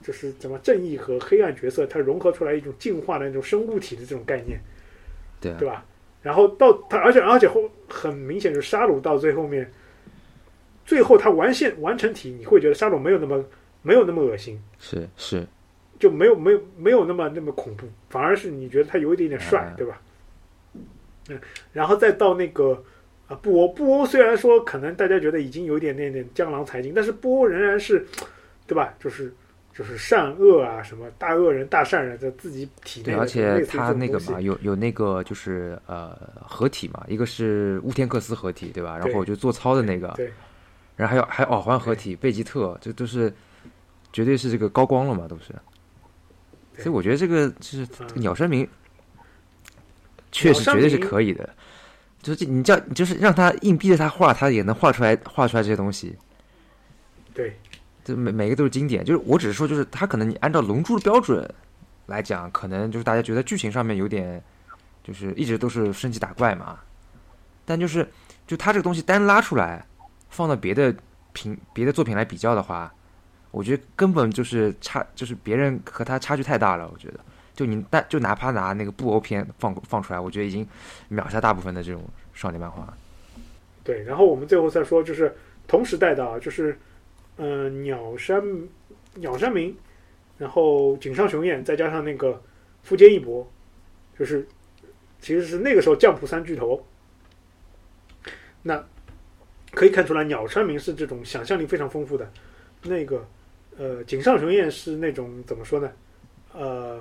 [0.00, 4.58] 就是怎么正义和黑暗角色，它融合出来一种进化的那种生物体的这种概念，
[5.40, 5.84] 对对吧？
[6.22, 9.68] 然后到它，而且而且后很明显就是沙鲁到最后面，
[10.84, 13.44] 最后它完现完成体，你会觉得沙鲁没有那么
[13.82, 15.46] 没有那么恶心，是是。
[16.02, 20.02] 就没有没有没有那么那么恐怖，反而是你觉得他有一点点帅，对吧？
[21.28, 21.38] 嗯，
[21.72, 22.82] 然后再到那个
[23.28, 28.04] 啊布欧布欧，虽然说可能大家觉得已经有一点点点江郎才尽，但是布欧仍然是，
[28.66, 28.92] 对吧？
[28.98, 29.32] 就是
[29.72, 38.98] 就是善恶啊，什么大恶人、大善人在自己体内，而且他那个嘛，有有那个就是呃合体嘛，一个是乌天克斯合体，对吧？
[38.98, 40.32] 然后就做操的那个，对，
[40.96, 43.32] 然后还有还有耳环合体贝吉特，这都是
[44.12, 45.54] 绝对是这个高光了嘛，都是。
[46.76, 48.66] 所以我觉得这个就是鸟山明，
[50.30, 51.48] 确实绝对是可以的。
[52.22, 56.16] 就是你叫，就是让他硬逼着他画，他也能画出来，画出来这些东西。
[57.34, 57.58] 对，
[58.04, 59.04] 就每每个都是经典。
[59.04, 61.52] 就是我只是说，就是他可能你按照龙珠的标准
[62.06, 64.40] 来讲，可能就是大家觉得剧情上面有点，
[65.02, 66.78] 就是一直都是升级打怪嘛。
[67.64, 68.08] 但就是
[68.46, 69.84] 就他这个东西单拉出来，
[70.30, 70.94] 放到别的
[71.32, 72.92] 品别的作品来比较的话。
[73.52, 76.90] 我觉得根本就是差，就是别人和他差距太大了。
[76.90, 77.20] 我觉得，
[77.54, 80.66] 就你但就哪怕拿那个布欧片放放出来，我觉得已经
[81.08, 82.92] 秒杀大部分的这种少年漫画。
[83.84, 85.36] 对，然后我们最后再说，就是
[85.68, 86.78] 同时代的啊，就是
[87.36, 88.42] 嗯，鸟山
[89.16, 89.76] 鸟山明，
[90.38, 92.42] 然后井上雄彦，再加上那个
[92.82, 93.46] 富坚义博，
[94.18, 94.48] 就是
[95.20, 96.82] 其实是那个时候降普三巨头。
[98.62, 98.82] 那
[99.72, 102.32] 可以看出来，鸟山明是这种想象力非常丰富的
[102.84, 103.22] 那个。
[103.78, 105.90] 呃，井上雄彦是那种怎么说呢？
[106.52, 107.00] 呃，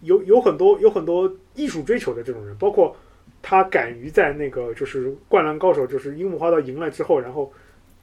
[0.00, 2.96] 有有很多有很多艺术追求的这种人，包括
[3.40, 7.52] 他敢于在那个就是《灌篮高手》就是樱木花道赢了之后，然后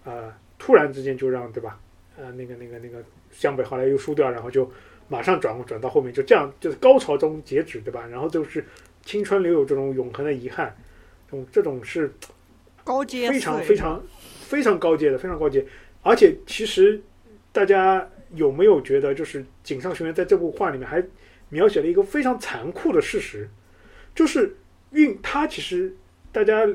[0.06, 1.78] 呃突然之间就让对吧？
[2.18, 4.72] 呃，那个那个那个湘北后来又输掉，然后就
[5.10, 8.08] 马上转转到后面，就这样就是高潮中截止对吧？
[8.10, 8.64] 然后就是
[9.04, 10.74] 青春留有这种永恒的遗憾，
[11.30, 12.10] 这种这种是
[12.86, 14.02] 高阶非常非常
[14.40, 15.66] 非常高阶的，非常高阶，
[16.02, 17.02] 而且其实。
[17.56, 21.02] 大家有没有觉得，就是井上雄彦在这部画里面还
[21.48, 23.50] 描写了一个非常残酷的事实，
[24.14, 24.54] 就是
[24.92, 25.96] 运他其实
[26.34, 26.68] 大家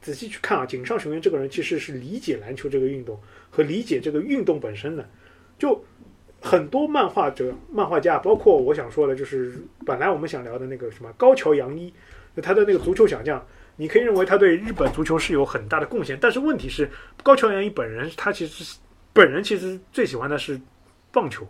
[0.00, 3.20] 仔细去看啊，井上雄彦这个人其实是理解篮球这个运动
[3.50, 5.06] 和理解这个运动本身的。
[5.58, 5.84] 就
[6.40, 11.92] 很多漫画者、漫画家，包括我想说的，就是本来我们想聊的那个什么高桥洋一，
[12.40, 16.88] 他的那个足球小将，你可以认为他对日本足球是有很大的贡献，但是问题是
[17.22, 18.78] 高桥洋一本人他其实是。
[19.12, 20.60] 本人其实最喜欢的是
[21.10, 21.46] 棒球，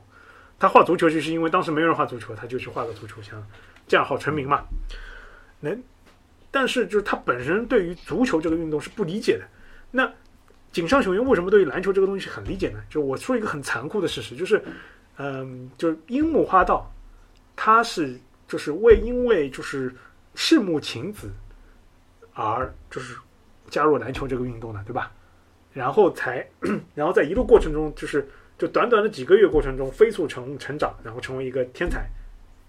[0.58, 3.40] 他画足球就是因为当时没有人画足球，他就去画个足球，像
[3.86, 4.64] 这样好成名嘛。
[5.60, 5.82] 能，
[6.50, 9.44] 但是就是他本身对于足球这个运动是不理解的。
[9.90, 10.12] 那
[10.72, 12.82] 井上雄彦为什么对于篮球这个东西很理解呢？
[12.88, 14.64] 就我说一个很残酷的事实，就是
[15.18, 16.90] 嗯，就是樱木花道，
[17.54, 19.94] 他是就是为因为就是
[20.34, 21.30] 赤木晴子
[22.32, 23.14] 而就是
[23.68, 25.12] 加入篮球这个运动的，对吧？
[25.72, 26.46] 然后才，
[26.94, 32.06] 然后在一路过程中，就是就短短的几个月过程中飞速成成长，然后成为一个天才，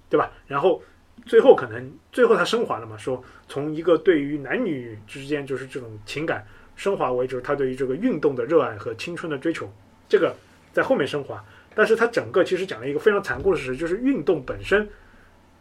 [0.10, 0.32] 对吧？
[0.48, 0.82] 然后
[1.26, 6.46] 最后可能最后他升华了嘛，说从一个对于男女之间就是这种情感
[6.76, 9.72] 升华为就是他对于这个运动的热爱和青春的追求，
[10.10, 10.36] 这个
[10.72, 11.44] 在后面升华。
[11.76, 14.88] 但是他整个其实讲了一个非常残酷的事实，就是运动本身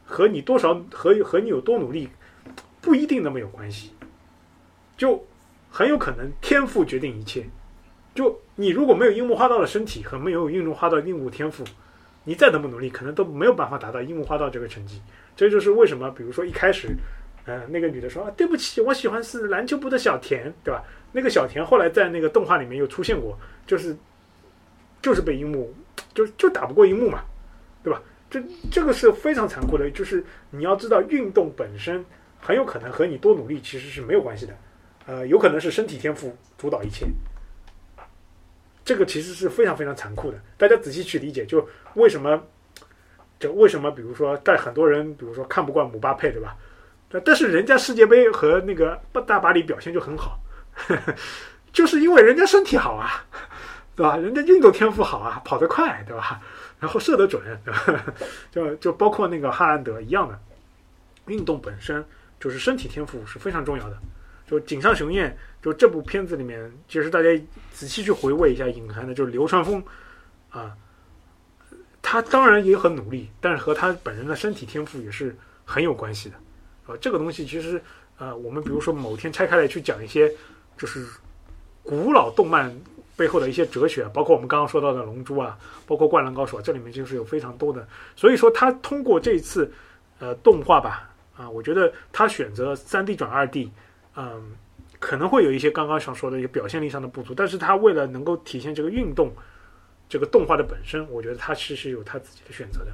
[0.05, 2.09] 和你多少和和你有多努力
[2.81, 3.93] 不一定那么有关系，
[4.97, 5.25] 就
[5.73, 7.45] 很有可能天赋决定一切。
[8.15, 11.65] 就你如果没有樱木花道的身体和没有樱木花道硬物天赋，
[12.25, 15.01] 你再怎么努力，可能都没有办法达到樱木花道这个成绩。
[15.35, 16.95] 这就是为什么，比如说一开始，
[17.47, 20.85] 呃，那个女的说啊，对不起，我喜欢是篮球部的小田，对吧？
[21.13, 23.97] 那个小田后来在那个动画里面又出现过，就是
[25.01, 25.75] 就是被樱木。
[26.15, 27.21] 就就打不过樱木嘛，
[27.83, 28.03] 对吧？
[28.29, 32.05] 这这个是非常残酷的，就是你要知道，运动本身
[32.39, 34.55] 很有可能和你多努力其实是没有关系的，
[35.07, 37.07] 呃，有可能是身体天赋主导一切，
[38.85, 40.39] 这个其实是非常非常残酷的。
[40.57, 42.43] 大家仔细去理解，就为什么，
[43.39, 46.57] 就为什么，比如说，在很多人，比如说看不惯姆巴佩，对吧？
[47.25, 50.41] 但是人家世界杯和那个大巴黎表现就很好，
[51.73, 53.25] 就是因为人家身体好啊。
[53.95, 54.17] 对吧？
[54.17, 56.41] 人家运动天赋好啊，跑得快，对吧？
[56.81, 58.03] 然后射得准， 对吧？
[58.51, 60.41] 就就包括那个哈兰德一样的，
[61.27, 62.03] 运动本身
[62.41, 63.97] 就是身体天赋是非常重要的。
[64.53, 67.29] 就井上雄彦，就这部片子里面，其实大家
[67.73, 69.83] 仔细去回味一下，隐含的就是流川枫
[70.51, 70.77] 啊，
[72.03, 75.35] 他当然也很努力，但是和他本人的身体天赋也是
[75.65, 76.37] 很有关系的。
[76.87, 77.81] 啊，这个东西其实
[78.19, 80.31] 呃，我们比如说某天拆开来去讲一些，
[80.77, 81.07] 就是
[81.83, 82.71] 古老动漫。
[83.15, 87.87] 背后的一些哲学，包括我们刚刚说到的《龙珠》啊，包括《灌篮高手》，这里面就是有非常多的。
[88.17, 89.71] 所以说，他通过这一次
[90.19, 93.71] 呃动画吧，啊，我觉得他选择三 D 转二 D，
[94.17, 94.53] 嗯，
[94.99, 99.33] 可能会有一些刚刚想说的一个表现力上的不足，但是他为了能够体现这个运动
[100.09, 102.93] 这个动画的本身，我觉得他其实有他自己的选择的。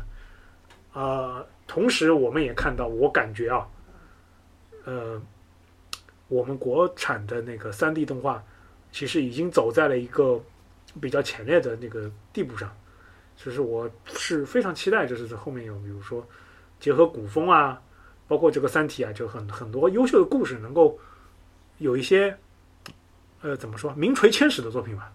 [0.93, 3.66] 呃，同时我们也看到，我感觉啊，
[4.85, 5.21] 呃，
[6.29, 8.43] 我们国产的那个三 D 动画。
[8.91, 10.43] 其实已经走在了一个
[10.99, 12.75] 比较前列的那个地步上，
[13.37, 16.27] 就是我是非常期待，就是在后面有，比如说
[16.81, 17.79] 结合古风啊，
[18.27, 20.99] 包括这个《三体》啊，就很很多优秀的故事能够
[21.79, 22.37] 有一些
[23.41, 25.12] 呃怎么说名垂千史的作品吧。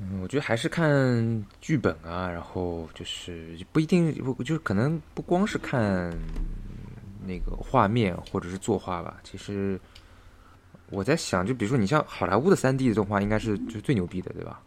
[0.00, 4.12] 嗯，我觉得还是看剧本啊，然后就是不一定，
[4.44, 6.12] 就是可能不光是看
[7.24, 9.80] 那个画面或者是作画吧，其实。
[10.90, 14.60] 我在想，就比如说你像好莱坞的三 D 的动画，应该是就是最牛逼的，对吧？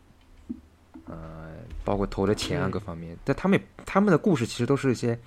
[1.06, 1.54] 呃，
[1.86, 5.18] 包括投的钱啊各方面，但他们他们的故事其实都是一些，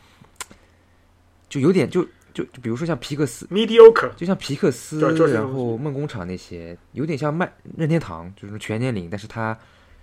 [1.48, 5.00] 就有点就就就比如说像皮克斯，mediocre，就像皮克斯，
[5.32, 9.56] 然后梦工厂那些，有点像麦任天堂，就是全年龄，但是它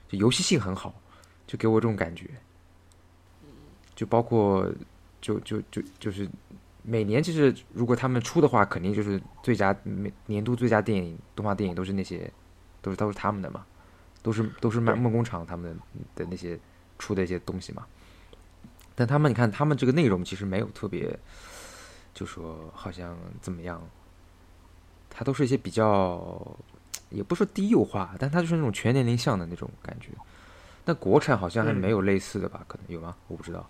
[0.07, 0.93] 就游戏性很好，
[1.45, 2.29] 就给我这种感觉。
[3.95, 4.71] 就包括
[5.21, 6.27] 就就就就是。
[6.89, 12.31] 每年其实如果他们出的话，肯定就是最佳每年度最佳电影动画电影都是那些，
[12.81, 13.65] 都是都是他们的嘛，
[14.23, 15.77] 都是都是梦梦工厂他们
[16.15, 16.57] 的那些
[16.97, 17.85] 出的一些东西嘛。
[18.95, 21.13] 但他们你看，他们这个内容其实没有特别，
[22.17, 23.79] 就说好像怎么样，
[25.07, 26.57] 它都是一些比较，
[27.11, 30.07] 也不说低幼化，但它就是那种全年龄向的那种感觉。
[30.83, 32.65] 那国产好像还没有类似的吧？
[32.67, 33.15] 可能有吗？
[33.27, 33.69] 我不知道。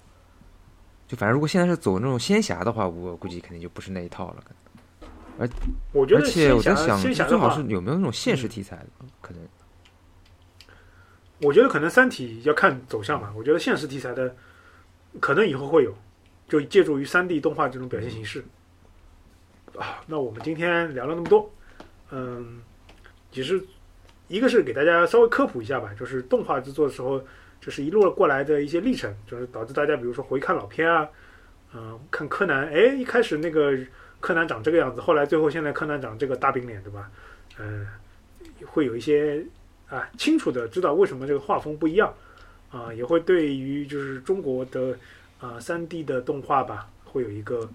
[1.09, 4.41] 就反正如果现在是走那种仙侠的话，我估计肯定就不是那一套了。
[5.37, 5.49] 而
[5.91, 8.87] 我觉得，而且我在想，最好是有没有那种现实题材的？
[9.19, 9.41] 可能，
[11.41, 13.33] 我觉得可能《三体》要看走向吧。
[13.35, 14.33] 我觉得现实题材的
[15.19, 15.93] 可能以后会有，
[16.47, 18.43] 就借助于三 D 动画这种表现形式。
[19.77, 21.51] 啊，那我们今天聊了那么多，
[22.11, 22.61] 嗯，
[23.31, 23.61] 其实
[24.27, 27.21] 一个是给大家稍微科普一下吧，就是动画制作的时候。
[27.59, 31.09] 就是一路过来的一些历程，就是导致大家比如说回看老片啊，
[31.73, 33.75] 嗯，看柯南，哎，一开始那个
[34.19, 37.09] 柯南长这个样子，后来最后现在柯南长这个大饼脸，对吧？
[37.57, 37.85] 嗯，
[38.63, 39.43] 会有一些
[39.89, 42.13] 啊清楚的知道为什么这个画风不一样
[42.69, 44.95] 啊，也会对于就是中国的
[45.39, 47.69] 啊三 D 的动画吧，会有一个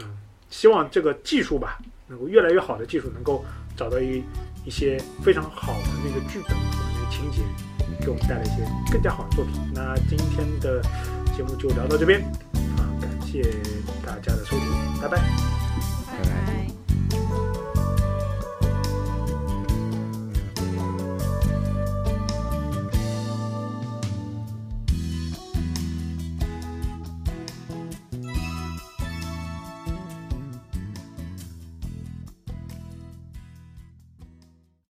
[0.00, 0.16] 嗯，
[0.50, 3.44] 希望这个技术吧能够越来越好的技术能够
[3.76, 4.22] 找到一
[4.64, 7.42] 一些非常好的那个剧本和那个情节。
[8.00, 9.54] 给我们带来一些更加好的作品。
[9.74, 10.80] 那今天的
[11.36, 12.22] 节目就聊到这边，
[12.76, 13.42] 啊，感谢
[14.06, 15.16] 大家的收听，拜拜，
[16.06, 16.57] 拜拜。